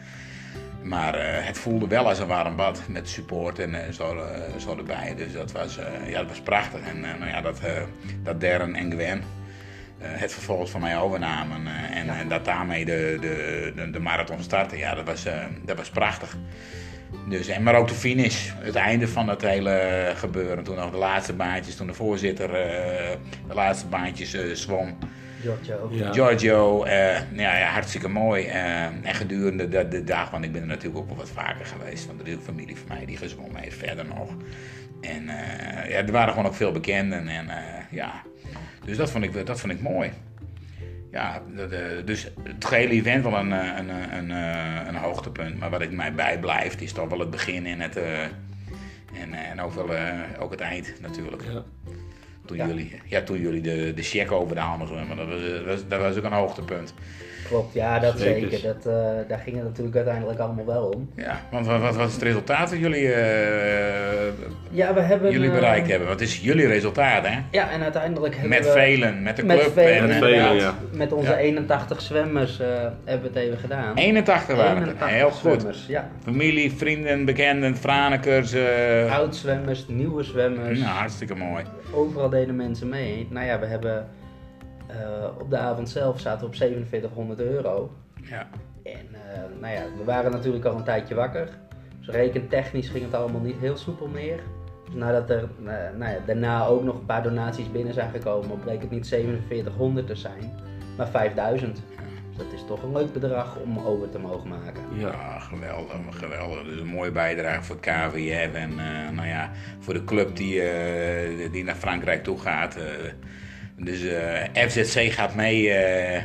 Maar 0.88 1.14
eh, 1.14 1.46
het 1.46 1.58
voelde 1.58 1.86
wel 1.86 2.08
als 2.08 2.18
een 2.18 2.26
warm 2.26 2.56
bad 2.56 2.82
met 2.88 3.08
support 3.08 3.58
en 3.58 3.86
eh, 3.86 3.92
zo, 3.92 4.16
eh, 4.16 4.60
zo 4.60 4.76
erbij. 4.76 5.14
Dus 5.16 5.32
dat 5.32 5.52
was, 5.52 5.78
ja, 6.06 6.18
dat 6.18 6.28
was 6.28 6.40
prachtig. 6.40 6.80
En 6.80 7.00
nou 7.00 7.26
ja, 7.26 7.40
dat, 7.40 7.60
dat 8.22 8.40
Darren 8.40 8.74
en 8.74 8.90
Gwen 8.90 9.22
het 9.98 10.32
vervolgens 10.32 10.70
van 10.70 10.80
mij 10.80 10.98
overnamen 10.98 11.66
en, 11.92 12.08
en 12.08 12.28
dat 12.28 12.44
daarmee 12.44 12.84
de, 12.84 13.18
de, 13.20 13.72
de, 13.76 13.90
de 13.90 13.98
marathon 13.98 14.42
startte, 14.42 14.76
ja, 14.76 14.94
dat 14.94 15.04
was, 15.04 15.24
dat 15.64 15.76
was 15.76 15.90
prachtig. 15.90 16.36
Dus, 17.28 17.48
en, 17.48 17.62
maar 17.62 17.74
ook 17.74 17.88
de 17.88 17.94
finish, 17.94 18.50
het 18.58 18.74
einde 18.74 19.08
van 19.08 19.26
dat 19.26 19.42
hele 19.42 20.12
gebeuren. 20.16 20.64
Toen 20.64 20.76
nog 20.76 20.90
de 20.90 20.96
laatste 20.96 21.32
baantjes, 21.32 21.76
toen 21.76 21.86
de 21.86 21.94
voorzitter 21.94 22.50
de 23.48 23.54
laatste 23.54 23.86
baantjes 23.86 24.34
eh, 24.34 24.54
zwom. 24.54 24.98
Giorgio. 25.62 25.88
Ja. 25.90 26.12
Giorgio, 26.12 26.84
eh, 26.84 27.20
ja, 27.32 27.58
ja, 27.58 27.66
hartstikke 27.66 28.08
mooi. 28.08 28.44
eh, 28.44 28.82
en 28.84 29.14
gedurende 29.14 29.68
de, 29.68 29.88
de 29.88 30.04
dag, 30.04 30.30
want 30.30 30.44
ik 30.44 30.52
ben 30.52 30.60
er 30.60 30.66
natuurlijk 30.66 30.98
ook 30.98 31.08
wel 31.08 31.16
wat 31.16 31.30
vaker 31.30 31.66
geweest, 31.66 32.06
want 32.06 32.20
er 32.20 32.26
is 32.26 32.34
een 32.34 32.40
familie 32.40 32.76
van 32.76 32.96
mij 32.96 33.06
die 33.06 33.16
gezwommen 33.16 33.60
heeft 33.60 33.76
verder 33.76 34.04
nog. 34.06 34.30
En 35.00 35.28
eh, 35.28 35.90
ja, 35.90 35.96
er 35.96 36.12
waren 36.12 36.32
gewoon 36.32 36.46
ook 36.48 36.54
veel 36.54 36.72
bekenden 36.72 37.28
en 37.28 37.48
eh, 37.48 37.56
ja, 37.90 38.22
dus 38.84 38.96
dat 38.96 39.10
vond 39.10 39.24
ik, 39.24 39.46
dat 39.46 39.60
vond 39.60 39.72
ik 39.72 39.80
mooi. 39.80 40.10
Ja, 41.10 41.42
dat, 41.56 41.70
dus 42.06 42.30
het 42.42 42.64
gehele 42.64 42.92
event 42.92 43.24
wel 43.24 43.34
een, 43.36 43.50
een, 43.50 43.88
een, 44.16 44.30
eh, 44.30 44.86
een 44.88 44.94
hoogtepunt, 44.96 45.58
maar 45.58 45.70
wat 45.70 45.80
ik 45.80 45.90
mij 45.92 46.14
bijblijft 46.14 46.80
is 46.80 46.92
toch 46.92 47.08
wel 47.08 47.18
het 47.18 47.30
begin 47.30 47.66
en 47.66 47.80
het, 47.80 47.96
eh, 47.96 48.22
en, 49.22 49.34
en 49.50 49.60
ook 49.60 49.72
wel 49.72 49.94
eh, 49.94 50.12
ook 50.38 50.50
het 50.50 50.60
eind 50.60 50.92
natuurlijk. 51.00 51.42
Ja. 51.42 51.62
Toen, 52.46 52.56
Ja. 52.56 52.66
jullie, 52.66 52.90
ja, 53.06 53.22
toen 53.22 53.40
jullie 53.40 53.60
de, 53.60 53.92
de 53.94 54.02
check 54.02 54.32
over 54.32 54.54
de 54.54 54.60
handen 54.60 54.88
zwemmen, 54.88 55.16
dat 55.16 55.28
was, 55.28 55.40
eh, 55.40 55.52
dat, 55.52 55.64
was, 55.64 55.88
dat 55.88 56.00
was 56.00 56.16
ook 56.16 56.24
een 56.24 56.32
hoogtepunt. 56.32 56.94
Klopt, 57.48 57.74
ja, 57.74 57.98
dat 57.98 58.18
Zeker. 58.18 58.50
zeker. 58.50 58.62
Dat, 58.74 58.86
eh, 58.94 59.28
daar 59.28 59.38
ging 59.38 59.56
het 59.56 59.64
natuurlijk 59.64 59.96
uiteindelijk 59.96 60.38
allemaal 60.38 60.66
wel 60.66 60.82
om. 60.94 61.10
Ja, 61.16 61.40
want 61.50 61.66
wat, 61.66 61.80
wat 61.80 61.96
was 61.96 62.12
het 62.12 62.22
resultaat 62.22 62.70
dat 62.70 62.78
jullie, 62.78 63.12
eh, 63.12 64.26
Ja, 64.70 64.94
we 64.94 65.00
hebben... 65.00 65.30
jullie 65.32 65.48
eh, 65.48 65.54
bereikt 65.54 65.88
hebben? 65.90 66.08
Wat 66.08 66.20
is 66.20 66.40
jullie 66.40 66.66
resultaat, 66.66 67.26
hè? 67.26 67.38
Ja, 67.50 67.70
en 67.70 67.82
uiteindelijk 67.82 68.32
hebben 68.32 68.50
Met 68.50 68.64
we... 68.64 68.70
velen, 68.72 69.22
met 69.22 69.36
de 69.36 69.44
Met 69.44 69.58
club. 69.60 69.72
velen, 69.72 69.96
en, 69.98 70.06
Met 70.06 70.14
eh, 70.14 70.20
velen, 70.22 70.54
ja. 70.54 70.74
Met 70.92 71.12
onze 71.12 71.30
Ja. 71.30 71.36
81 71.36 72.00
zwemmers 72.00 72.60
eh, 72.60 72.66
hebben 73.04 73.32
we 73.32 73.38
het 73.38 73.46
even 73.48 73.58
gedaan. 73.58 73.96
81 73.96 74.56
waren 74.56 74.82
het. 74.82 74.96
81 75.02 75.08
Heel 75.10 75.30
goed. 75.30 75.84
ja. 75.88 76.08
Familie, 76.24 76.72
vrienden, 76.72 77.24
bekenden, 77.24 77.76
Franekers. 77.76 78.52
eh 78.52 79.14
Oud-zwemmers, 79.18 79.84
nieuwe 79.88 80.22
zwemmers. 80.22 80.78
nou, 80.78 80.90
hartstikke 80.90 81.34
mooi. 81.34 81.64
Overal 81.92 82.28
deden 82.28 82.56
mensen 82.56 82.88
mee. 82.88 83.26
Nou 83.30 83.46
ja, 83.46 83.58
we 83.58 83.66
hebben... 83.66 84.06
eh, 84.86 85.40
op 85.40 85.50
de 85.50 85.56
avond 85.56 85.88
zelf 85.88 86.20
zaten 86.20 86.40
we 86.40 86.46
op 86.46 86.54
4700 86.54 87.40
euro. 87.40 87.92
Ja. 88.22 88.48
En 88.82 89.06
eh, 89.12 89.60
nou 89.60 89.74
ja, 89.74 89.82
we 89.98 90.04
waren 90.04 90.30
natuurlijk 90.30 90.64
al 90.64 90.76
een 90.76 90.84
tijdje 90.84 91.14
wakker. 91.14 91.48
Dus 91.98 92.08
rekentechnisch 92.08 92.88
ging 92.88 93.04
het 93.04 93.14
allemaal 93.14 93.40
niet 93.40 93.56
heel 93.60 93.76
soepel 93.76 94.06
meer. 94.06 94.40
Dus 94.84 94.94
nadat 94.94 95.30
er 95.30 95.48
eh, 95.64 95.74
nou 95.98 96.12
ja, 96.12 96.18
daarna 96.26 96.66
ook 96.66 96.82
nog 96.82 96.94
een 96.94 97.06
paar 97.06 97.22
donaties 97.22 97.70
binnen 97.70 97.94
zijn 97.94 98.10
gekomen, 98.10 98.60
bleek 98.60 98.80
het 98.80 98.90
niet 98.90 99.08
4700 99.08 100.06
te 100.06 100.14
zijn, 100.14 100.52
maar 100.96 101.08
5000. 101.08 101.82
Dus 102.28 102.44
dat 102.44 102.52
is 102.52 102.64
toch 102.66 102.82
een 102.82 102.92
leuk 102.92 103.12
bedrag 103.12 103.56
om 103.56 103.78
over 103.78 104.10
te 104.10 104.18
mogen 104.18 104.48
maken. 104.48 104.82
Ja, 104.94 105.38
geweldig, 105.38 106.18
geweldig. 106.18 106.64
Dus 106.64 106.80
een 106.80 106.86
mooie 106.86 107.10
bijdrage 107.10 107.62
voor 107.62 107.80
KVF 107.80 108.54
en 108.54 108.74
nou 109.14 109.28
ja, 109.28 109.50
voor 109.78 109.94
de 109.94 110.04
club 110.04 110.36
die, 110.36 110.62
die 111.50 111.64
naar 111.64 111.74
Frankrijk 111.74 112.24
toe 112.24 112.38
gaat. 112.38 112.76
Dus 113.78 114.02
eh, 114.02 114.68
FZC 114.68 115.12
gaat 115.12 115.34
mee 115.34 115.70
eh, 115.70 116.16
eh, 116.16 116.22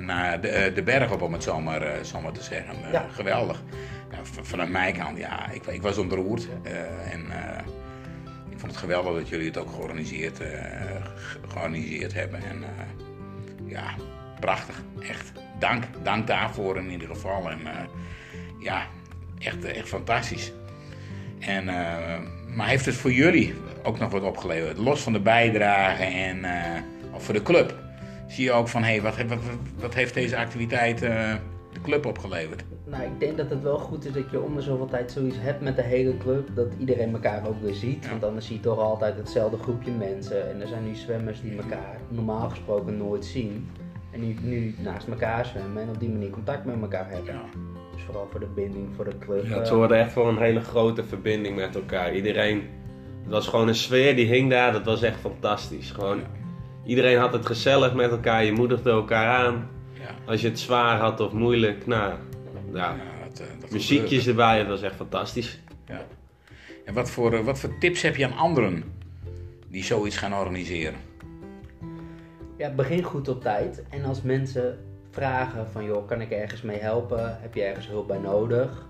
naar 0.00 0.40
de, 0.40 0.72
de 0.74 0.82
berg 0.82 1.12
op, 1.12 1.22
om 1.22 1.32
het 1.32 1.42
zo 1.42 1.60
maar, 1.60 1.82
zo 2.04 2.20
maar 2.20 2.32
te 2.32 2.42
zeggen. 2.42 2.74
Ja. 2.92 3.06
Geweldig. 3.12 3.62
Vanuit 4.42 4.70
mijn 4.70 4.94
kant, 4.96 5.18
ja, 5.18 5.50
ik, 5.50 5.66
ik 5.66 5.82
was 5.82 5.98
ontroerd. 5.98 6.48
en 7.10 7.20
ik 8.50 8.58
vond 8.58 8.72
het 8.72 8.76
geweldig 8.80 9.14
dat 9.14 9.28
jullie 9.28 9.46
het 9.46 9.56
ook 9.58 9.70
georganiseerd, 9.70 10.36
ge- 10.36 11.38
georganiseerd 11.48 12.14
hebben. 12.14 12.40
En 12.44 12.64
ja, 13.66 13.84
prachtig, 14.40 14.82
echt. 15.08 15.32
Dank, 15.58 15.84
dank 16.02 16.26
daarvoor 16.26 16.76
in 16.78 16.90
ieder 16.90 17.08
geval. 17.08 17.50
En 17.50 17.58
ja, 18.60 18.86
echt, 19.38 19.64
echt 19.64 19.88
fantastisch. 19.88 20.52
En, 21.40 21.64
maar 22.54 22.68
heeft 22.68 22.86
het 22.86 22.94
voor 22.94 23.12
jullie 23.12 23.54
ook 23.82 23.98
nog 23.98 24.10
wat 24.10 24.22
opgeleverd? 24.22 24.78
Los 24.78 25.00
van 25.00 25.12
de 25.12 25.20
bijdrage 25.20 26.02
en 26.04 26.44
of 27.14 27.22
voor 27.22 27.34
de 27.34 27.42
club. 27.42 27.74
Zie 28.26 28.44
je 28.44 28.52
ook 28.52 28.68
van, 28.68 28.82
hé, 28.82 28.90
hey, 28.90 29.02
wat, 29.02 29.14
wat, 29.80 29.94
heeft 29.94 30.14
deze 30.14 30.36
activiteit 30.36 31.02
eh, 31.02 31.34
de 31.72 31.80
club 31.82 32.06
opgeleverd? 32.06 32.64
Nou, 32.84 33.02
ik 33.02 33.20
denk 33.20 33.36
dat 33.36 33.50
het 33.50 33.62
wel 33.62 33.78
goed 33.78 34.04
is 34.04 34.12
dat 34.12 34.30
je 34.30 34.40
om 34.40 34.54
de 34.54 34.62
zoveel 34.62 34.86
tijd 34.86 35.12
zoiets 35.12 35.36
hebt 35.40 35.60
met 35.60 35.76
de 35.76 35.82
hele 35.82 36.16
club, 36.16 36.48
dat 36.54 36.72
iedereen 36.78 37.12
elkaar 37.12 37.46
ook 37.48 37.62
weer 37.62 37.74
ziet. 37.74 38.04
Ja. 38.04 38.10
Want 38.10 38.24
anders 38.24 38.46
zie 38.46 38.56
je 38.56 38.62
toch 38.62 38.78
altijd 38.78 39.16
hetzelfde 39.16 39.58
groepje 39.58 39.90
mensen. 39.90 40.50
En 40.50 40.60
er 40.60 40.66
zijn 40.66 40.84
nu 40.84 40.94
zwemmers 40.94 41.40
die 41.40 41.56
elkaar 41.56 41.96
normaal 42.08 42.48
gesproken 42.48 42.96
nooit 42.96 43.24
zien. 43.24 43.68
En 44.10 44.20
die 44.20 44.38
nu 44.42 44.74
naast 44.78 45.08
elkaar 45.08 45.46
zwemmen 45.46 45.82
en 45.82 45.88
op 45.88 46.00
die 46.00 46.08
manier 46.08 46.30
contact 46.30 46.64
met 46.64 46.80
elkaar 46.80 47.10
hebben. 47.10 47.34
Ja. 47.34 47.42
Dus 47.94 48.02
vooral 48.02 48.28
voor 48.30 48.40
de 48.40 48.48
binding, 48.54 48.88
voor 48.96 49.04
de 49.04 49.18
club. 49.18 49.44
Ja, 49.44 49.48
het 49.48 49.62
eh, 49.62 49.68
zorgde 49.68 49.94
echt 49.94 50.12
voor 50.12 50.28
een 50.28 50.38
hele 50.38 50.60
grote 50.60 51.04
verbinding 51.04 51.56
met 51.56 51.74
elkaar. 51.74 52.14
Iedereen, 52.14 52.62
het 53.22 53.32
was 53.32 53.48
gewoon 53.48 53.68
een 53.68 53.74
sfeer 53.74 54.16
die 54.16 54.26
hing 54.26 54.50
daar, 54.50 54.72
dat 54.72 54.84
was 54.84 55.02
echt 55.02 55.20
fantastisch. 55.20 55.90
Gewoon, 55.90 56.20
iedereen 56.84 57.18
had 57.18 57.32
het 57.32 57.46
gezellig 57.46 57.94
met 57.94 58.10
elkaar, 58.10 58.44
je 58.44 58.52
moedigde 58.52 58.90
elkaar 58.90 59.46
aan. 59.46 59.68
Ja. 59.92 60.14
Als 60.26 60.40
je 60.40 60.48
het 60.48 60.58
zwaar 60.58 60.98
had 60.98 61.20
of 61.20 61.32
moeilijk, 61.32 61.86
nou, 61.86 62.12
ja, 62.72 62.80
Ja, 62.80 62.96
dat, 63.28 63.40
eh, 63.40 63.46
dat 63.60 63.70
muziekjes 63.70 64.24
gebeurde. 64.24 64.30
erbij, 64.30 64.58
dat 64.58 64.66
was 64.68 64.82
echt 64.82 64.94
fantastisch. 64.96 65.58
Ja. 65.86 66.02
En 66.84 66.94
wat 66.94 67.10
voor, 67.10 67.32
eh, 67.32 67.40
wat 67.40 67.58
voor 67.58 67.78
tips 67.78 68.02
heb 68.02 68.16
je 68.16 68.24
aan 68.24 68.36
anderen 68.36 68.84
die 69.68 69.84
zoiets 69.84 70.16
gaan 70.16 70.34
organiseren? 70.34 70.94
Ja, 72.58 72.70
begin 72.70 73.02
goed 73.02 73.28
op 73.28 73.42
tijd. 73.42 73.82
En 73.90 74.04
als 74.04 74.22
mensen 74.22 74.78
vragen 75.10 75.66
van 75.72 75.84
joh, 75.84 76.06
kan 76.08 76.20
ik 76.20 76.30
ergens 76.30 76.62
mee 76.62 76.78
helpen? 76.78 77.38
Heb 77.40 77.54
je 77.54 77.62
ergens 77.62 77.88
hulp 77.88 78.06
bij 78.06 78.18
nodig? 78.18 78.86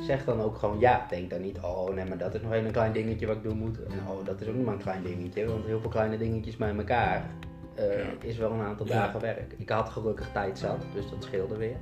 Zeg 0.00 0.24
dan 0.24 0.40
ook 0.40 0.56
gewoon 0.58 0.78
ja. 0.78 1.06
Denk 1.10 1.30
dan 1.30 1.40
niet, 1.40 1.58
oh 1.60 1.94
nee, 1.94 2.04
maar 2.04 2.18
dat 2.18 2.34
is 2.34 2.40
nog 2.40 2.52
even 2.52 2.66
een 2.66 2.72
klein 2.72 2.92
dingetje 2.92 3.26
wat 3.26 3.36
ik 3.36 3.42
doen 3.42 3.58
moet. 3.58 3.82
En 3.84 3.92
oh, 4.08 4.24
dat 4.24 4.40
is 4.40 4.48
ook 4.48 4.54
nog 4.54 4.64
maar 4.64 4.74
een 4.74 4.80
klein 4.80 5.02
dingetje. 5.02 5.46
Want 5.46 5.64
heel 5.66 5.80
veel 5.80 5.90
kleine 5.90 6.16
dingetjes 6.18 6.56
bij 6.56 6.76
elkaar 6.76 7.30
eh, 7.74 7.84
is 8.20 8.36
wel 8.36 8.50
een 8.50 8.60
aantal 8.60 8.86
Ja. 8.86 8.92
dagen 8.92 9.20
werk. 9.20 9.54
Ik 9.56 9.68
had 9.68 9.88
gelukkig 9.88 10.28
tijd 10.32 10.58
zat, 10.58 10.78
dus 10.94 11.10
dat 11.10 11.24
scheelde 11.24 11.56
weer. 11.56 11.76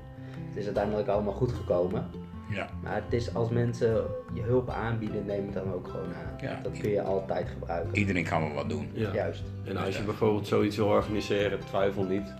Het 0.48 0.56
is 0.56 0.64
uiteindelijk 0.64 1.08
allemaal 1.08 1.32
goed 1.32 1.52
gekomen. 1.52 2.06
Ja. 2.50 2.68
Maar 2.82 2.94
het 2.94 3.12
is 3.12 3.34
als 3.34 3.48
mensen 3.50 4.04
je 4.34 4.42
hulp 4.42 4.70
aanbieden, 4.70 5.26
neem 5.26 5.44
het 5.44 5.54
dan 5.54 5.72
ook 5.72 5.88
gewoon 5.88 6.06
aan. 6.14 6.36
Ja. 6.48 6.60
Dat 6.62 6.78
kun 6.78 6.90
je 6.90 7.02
altijd 7.02 7.48
gebruiken. 7.48 7.96
Iedereen 7.98 8.24
kan 8.24 8.40
wel 8.40 8.52
wat 8.54 8.68
doen. 8.68 8.90
Ja. 8.92 9.12
Juist. 9.12 9.42
En 9.64 9.76
als 9.76 9.96
je 9.96 10.02
bijvoorbeeld 10.02 10.46
zoiets 10.46 10.76
wil 10.76 10.86
organiseren, 10.86 11.60
twijfel 11.60 12.02
niet. 12.04 12.34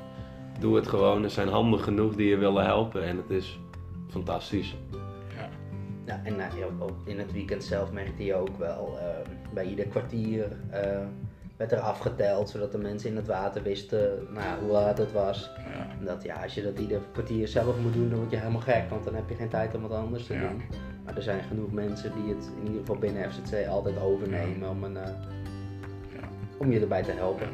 Doe 0.61 0.77
het 0.77 0.87
gewoon, 0.87 1.23
er 1.25 1.31
zijn 1.31 1.49
handen 1.49 1.81
genoeg 1.81 2.15
die 2.15 2.29
je 2.29 2.37
willen 2.37 2.65
helpen 2.65 3.05
en 3.05 3.17
het 3.17 3.31
is 3.31 3.59
fantastisch. 4.09 4.77
Ja. 6.05 6.21
En 6.25 6.37
nou, 6.37 6.59
ja, 6.59 6.67
ook 6.79 6.97
in 7.05 7.19
het 7.19 7.33
weekend 7.33 7.65
zelf 7.65 7.93
merkte 7.93 8.25
je 8.25 8.35
ook 8.35 8.59
wel, 8.59 8.99
eh, 8.99 9.05
bij 9.55 9.65
ieder 9.67 9.87
kwartier 9.87 10.45
eh, 10.71 10.99
werd 11.57 11.73
er 11.73 11.79
afgeteld, 11.81 12.49
zodat 12.51 12.73
de 12.73 12.79
mensen 12.79 13.11
in 13.11 13.17
het 13.17 13.27
water 13.27 13.63
wisten 13.63 14.27
nou, 14.31 14.61
hoe 14.63 14.71
laat 14.71 14.99
het 14.99 15.13
was. 15.13 15.51
Ja. 15.57 15.87
En 15.99 16.05
dat 16.05 16.23
ja, 16.23 16.43
als 16.43 16.55
je 16.55 16.63
dat 16.63 16.79
ieder 16.79 17.01
kwartier 17.13 17.49
zelf 17.49 17.79
moet 17.83 17.93
doen, 17.93 18.09
dan 18.11 18.19
word 18.19 18.31
je 18.31 18.37
helemaal 18.37 18.61
gek, 18.61 18.91
want 18.91 19.05
dan 19.05 19.15
heb 19.15 19.29
je 19.29 19.35
geen 19.35 19.49
tijd 19.49 19.75
om 19.75 19.83
wat 19.83 19.91
anders 19.93 20.27
te 20.27 20.35
Ja. 20.35 20.41
doen. 20.49 20.63
Maar 21.05 21.17
er 21.17 21.23
zijn 21.23 21.43
genoeg 21.43 21.73
mensen 21.73 22.13
die 22.23 22.35
het 22.35 22.51
in 22.61 22.67
ieder 22.67 22.81
geval 22.81 22.97
binnen 22.97 23.33
FCC 23.33 23.67
altijd 23.69 24.01
overnemen 24.01 24.69
om, 24.71 24.85
een, 24.85 24.97
eh, 24.97 25.03
Ja. 26.13 26.29
om 26.59 26.73
je 26.73 26.81
erbij 26.81 27.03
te 27.03 27.13
helpen. 27.13 27.49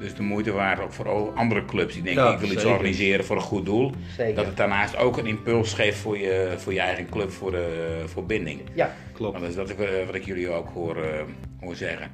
Dus 0.00 0.14
de 0.14 0.22
moeite 0.22 0.52
waard 0.52 0.80
ook 0.80 0.92
voor 0.92 1.32
andere 1.34 1.64
clubs 1.64 1.94
die 1.94 2.02
denken 2.02 2.22
Ja, 2.24 2.32
ik 2.32 2.38
wil 2.38 2.50
iets 2.50 2.64
organiseren 2.64 3.24
voor 3.24 3.36
een 3.36 3.42
goed 3.42 3.64
doel. 3.64 3.92
Zeker. 4.16 4.34
Dat 4.34 4.46
het 4.46 4.56
daarnaast 4.56 4.96
ook 4.96 5.16
een 5.16 5.26
impuls 5.26 5.72
geeft 5.74 5.98
voor 5.98 6.18
je, 6.18 6.54
voor 6.56 6.72
je 6.72 6.80
eigen 6.80 7.08
club, 7.08 7.30
voor, 7.30 7.50
de, 7.50 8.02
voor 8.06 8.26
binding. 8.26 8.60
Ja, 8.74 8.94
Klopt. 9.12 9.32
Want 9.32 9.54
dat 9.54 9.66
is 9.66 9.74
dat 9.76 9.86
ik- 9.88 10.06
wat 10.06 10.14
ik 10.14 10.24
jullie 10.24 10.48
ook 10.50 10.68
hoor, 10.74 10.96
eh, 10.96 11.20
hoor 11.60 11.74
zeggen. 11.76 12.10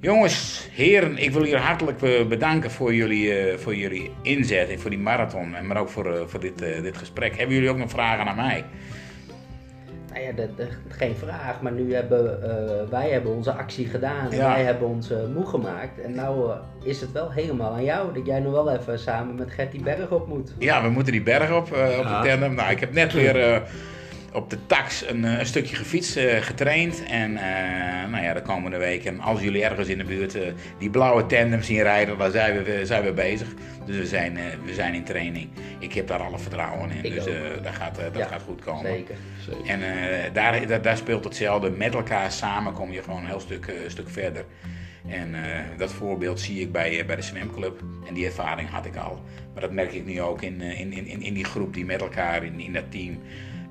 Jongens, 0.00 0.68
heren, 0.72 1.18
ik 1.18 1.30
wil 1.30 1.42
jullie 1.44 1.56
hartelijk 1.56 2.02
eh, 2.02 2.26
bedanken 2.26 2.70
voor 2.70 2.94
jullie, 2.94 3.34
eh, 3.38 3.58
voor 3.58 3.74
jullie 3.76 4.10
inzet 4.22 4.68
en 4.68 4.80
voor 4.80 4.90
die 4.90 4.98
marathon. 4.98 5.54
En 5.54 5.66
maar 5.66 5.76
ook 5.76 5.88
voor, 5.88 6.14
eh, 6.14 6.22
voor 6.26 6.40
dit, 6.40 6.62
eh, 6.62 6.82
dit 6.82 6.96
gesprek. 6.96 7.36
Hebben 7.36 7.54
jullie 7.54 7.70
ook 7.70 7.76
nog 7.78 7.90
vragen 7.90 8.26
aan 8.26 8.36
mij? 8.36 8.64
Nou 10.14 10.26
ja, 10.26 10.32
dat, 10.32 10.56
dat- 10.56 10.66
geen 10.88 11.16
vraag. 11.16 11.60
Maar 11.60 11.72
nu 11.72 11.94
hebben 11.94 12.42
eh, 12.42 12.88
wij 12.90 13.10
hebben 13.10 13.32
onze 13.34 13.52
actie 13.52 13.86
gedaan. 13.86 14.30
En 14.30 14.36
Ja. 14.36 14.52
wij 14.54 14.62
hebben 14.64 14.88
ons 14.88 15.10
eh, 15.10 15.18
moe 15.34 15.46
gemaakt. 15.46 16.00
En 16.00 16.14
nou 16.14 16.50
eh, 16.50 16.56
is 16.82 17.00
het 17.00 17.12
wel 17.12 17.30
helemaal 17.32 17.72
aan 17.72 17.84
jou. 17.84 18.14
Dat 18.14 18.26
jij 18.26 18.40
nog 18.40 18.52
wel 18.52 18.70
even 18.72 18.98
samen 18.98 19.34
met 19.34 19.50
Gert 19.50 19.72
die 19.72 19.82
berg 19.82 20.10
op 20.10 20.28
moet. 20.28 20.54
Ja, 20.58 20.82
we 20.82 20.88
moeten 20.88 21.12
die 21.12 21.22
berg 21.22 21.52
op, 21.56 21.72
eh, 21.72 21.98
op 21.98 22.04
Ja. 22.04 22.22
de 22.22 22.28
tandem. 22.28 22.54
Nou, 22.54 22.70
ik 22.70 22.80
heb 22.80 22.92
net 22.92 23.12
weer 23.12 23.40
eh, 23.52 23.60
op 24.34 24.50
de 24.50 24.58
tax 24.66 25.08
een, 25.08 25.24
eh, 25.24 25.38
een 25.38 25.46
stukje 25.46 25.76
gefietst, 25.76 26.16
eh, 26.16 26.42
getraind. 26.42 27.02
En 27.04 27.36
eh, 27.36 28.10
nou 28.10 28.24
ja, 28.24 28.34
de 28.34 28.42
komende 28.42 28.76
weken, 28.76 29.20
als 29.20 29.40
jullie 29.40 29.64
ergens 29.64 29.88
in 29.88 29.98
de 29.98 30.04
buurt 30.04 30.38
die 30.78 30.90
blauwe 30.90 31.26
tandem 31.26 31.62
zien 31.62 31.82
rijden, 31.82 32.18
dan 32.18 32.30
zijn 32.30 32.64
we, 32.64 32.80
zijn 32.86 33.04
we 33.04 33.12
bezig. 33.12 33.48
Dus 33.86 33.96
we 33.96 34.06
zijn, 34.06 34.38
we 34.64 34.74
zijn 34.74 34.94
in 34.94 35.04
training. 35.04 35.48
Ik 35.78 35.92
heb 35.92 36.06
daar 36.06 36.22
alle 36.22 36.38
vertrouwen 36.38 36.90
in. 36.90 37.04
Ik 37.04 37.14
dus 37.14 37.24
dat, 37.62 37.74
gaat, 37.74 37.94
dat 37.96 38.16
Ja, 38.16 38.26
gaat 38.26 38.42
goed 38.42 38.64
komen. 38.64 38.90
Zeker. 38.90 39.16
En 39.66 39.80
daar, 40.32 40.66
daar, 40.66 40.82
daar 40.82 40.96
speelt 40.96 41.24
hetzelfde. 41.24 41.70
Met 41.70 41.94
elkaar 41.94 42.32
samen 42.32 42.72
kom 42.72 42.92
je 42.92 43.02
gewoon 43.02 43.20
een 43.20 43.26
heel 43.26 43.40
stuk, 43.40 43.72
stuk 43.86 44.10
verder. 44.10 44.44
En 45.08 45.34
dat 45.76 45.92
voorbeeld 45.92 46.40
zie 46.40 46.60
ik 46.60 46.72
bij, 46.72 47.06
bij 47.06 47.16
de 47.16 47.22
zwemclub. 47.22 47.82
En 48.08 48.14
die 48.14 48.26
ervaring 48.26 48.70
had 48.70 48.86
ik 48.86 48.96
al. 48.96 49.22
Maar 49.52 49.62
dat 49.62 49.72
merk 49.72 49.92
ik 49.92 50.04
nu 50.04 50.20
ook 50.20 50.42
in, 50.42 50.60
in, 50.60 50.92
in, 50.92 51.22
in 51.22 51.34
die 51.34 51.44
groep 51.44 51.74
die 51.74 51.84
met 51.84 52.00
elkaar 52.00 52.44
in, 52.44 52.60
in 52.60 52.72
dat 52.72 52.90
team 52.90 53.18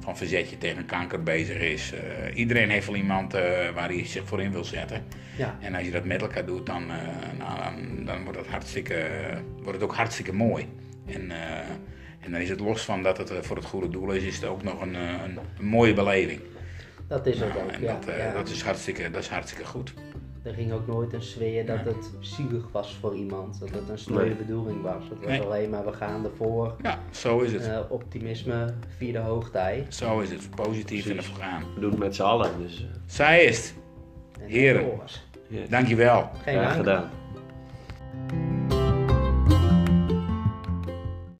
van 0.03 0.17
verzetje 0.17 0.57
tegen 0.57 0.85
kanker 0.85 1.23
bezig 1.23 1.59
is. 1.59 1.93
Eh, 1.93 2.37
iedereen 2.37 2.69
heeft 2.69 2.85
wel 2.85 2.95
iemand 2.95 3.33
eh, 3.33 3.41
waar 3.73 3.89
hij 3.89 4.05
zich 4.05 4.25
voor 4.25 4.41
in 4.41 4.51
wil 4.51 4.63
zetten. 4.63 5.03
Ja. 5.37 5.57
En 5.61 5.75
als 5.75 5.85
je 5.85 5.91
dat 5.91 6.05
met 6.05 6.21
elkaar 6.21 6.45
doet, 6.45 6.65
dan, 6.65 6.91
eh, 6.91 6.97
nou, 7.37 7.59
dan, 7.59 8.05
dan 8.05 8.23
wordt, 8.23 8.37
het 8.37 8.47
hartstikke, 8.47 9.09
wordt 9.55 9.73
het 9.73 9.83
ook 9.83 9.95
hartstikke 9.95 10.33
mooi. 10.33 10.67
En, 11.05 11.31
en 12.19 12.31
dan 12.31 12.41
is 12.41 12.49
het 12.49 12.59
los 12.59 12.81
van 12.81 13.03
dat 13.03 13.17
het 13.17 13.31
voor 13.41 13.55
het 13.55 13.65
goede 13.65 13.89
doel 13.89 14.11
is, 14.11 14.23
is 14.23 14.35
het 14.35 14.45
ook 14.45 14.63
nog 14.63 14.81
een, 14.81 14.93
een, 14.93 15.39
een 15.59 15.65
mooie 15.65 15.93
beleving. 15.93 16.41
Dat 17.07 17.25
is 17.25 17.39
het 17.39 17.49
Nou, 17.49 17.63
ook. 17.63 17.71
en 17.71 17.81
Ja, 17.81 17.99
dat, 18.05 18.15
ja. 18.17 18.33
dat, 18.33 18.49
is 18.49 18.61
hartstikke, 18.61 19.11
dat 19.11 19.21
is 19.21 19.29
hartstikke 19.29 19.65
goed. 19.65 19.93
Er 20.43 20.53
ging 20.53 20.71
ook 20.71 20.87
nooit 20.87 21.13
een 21.13 21.21
sfeer 21.21 21.65
dat 21.65 21.79
het 21.83 22.11
zielig 22.19 22.71
was 22.71 22.95
voor 22.99 23.15
iemand. 23.15 23.59
Dat 23.59 23.69
het 23.69 23.89
een 23.89 23.97
sneuwe 23.97 24.25
Nee. 24.25 24.35
bedoeling 24.35 24.81
was. 24.81 25.03
Het 25.09 25.17
was 25.19 25.27
Nee. 25.27 25.41
alleen 25.41 25.69
maar 25.69 25.85
we 25.85 25.93
gaan 25.93 26.23
ervoor. 26.25 26.75
Ja, 26.81 26.99
zo 27.11 27.39
is 27.39 27.53
het. 27.53 27.67
Eh, 27.67 27.79
optimisme 27.89 28.73
via 28.97 29.11
de 29.11 29.17
hoogtij. 29.19 29.85
Zo 29.89 30.19
is 30.19 30.29
het. 30.29 30.49
Positief 30.55 31.05
en 31.09 31.17
ervoor 31.17 31.37
gaan. 31.43 31.63
We 31.75 31.79
doen 31.79 31.89
het 31.89 31.99
met 31.99 32.15
z'n 32.15 32.21
allen, 32.21 32.49
dus 32.61 32.79
eh, 32.81 32.85
Zij 33.05 33.43
is 33.43 33.57
het. 33.57 33.75
En 34.41 34.47
Heren. 34.49 34.85
ja. 35.47 35.65
Dankjewel. 35.69 36.29
Geen 36.43 36.53
graag 36.57 36.63
dank. 36.73 36.75
gedaan. 36.75 37.09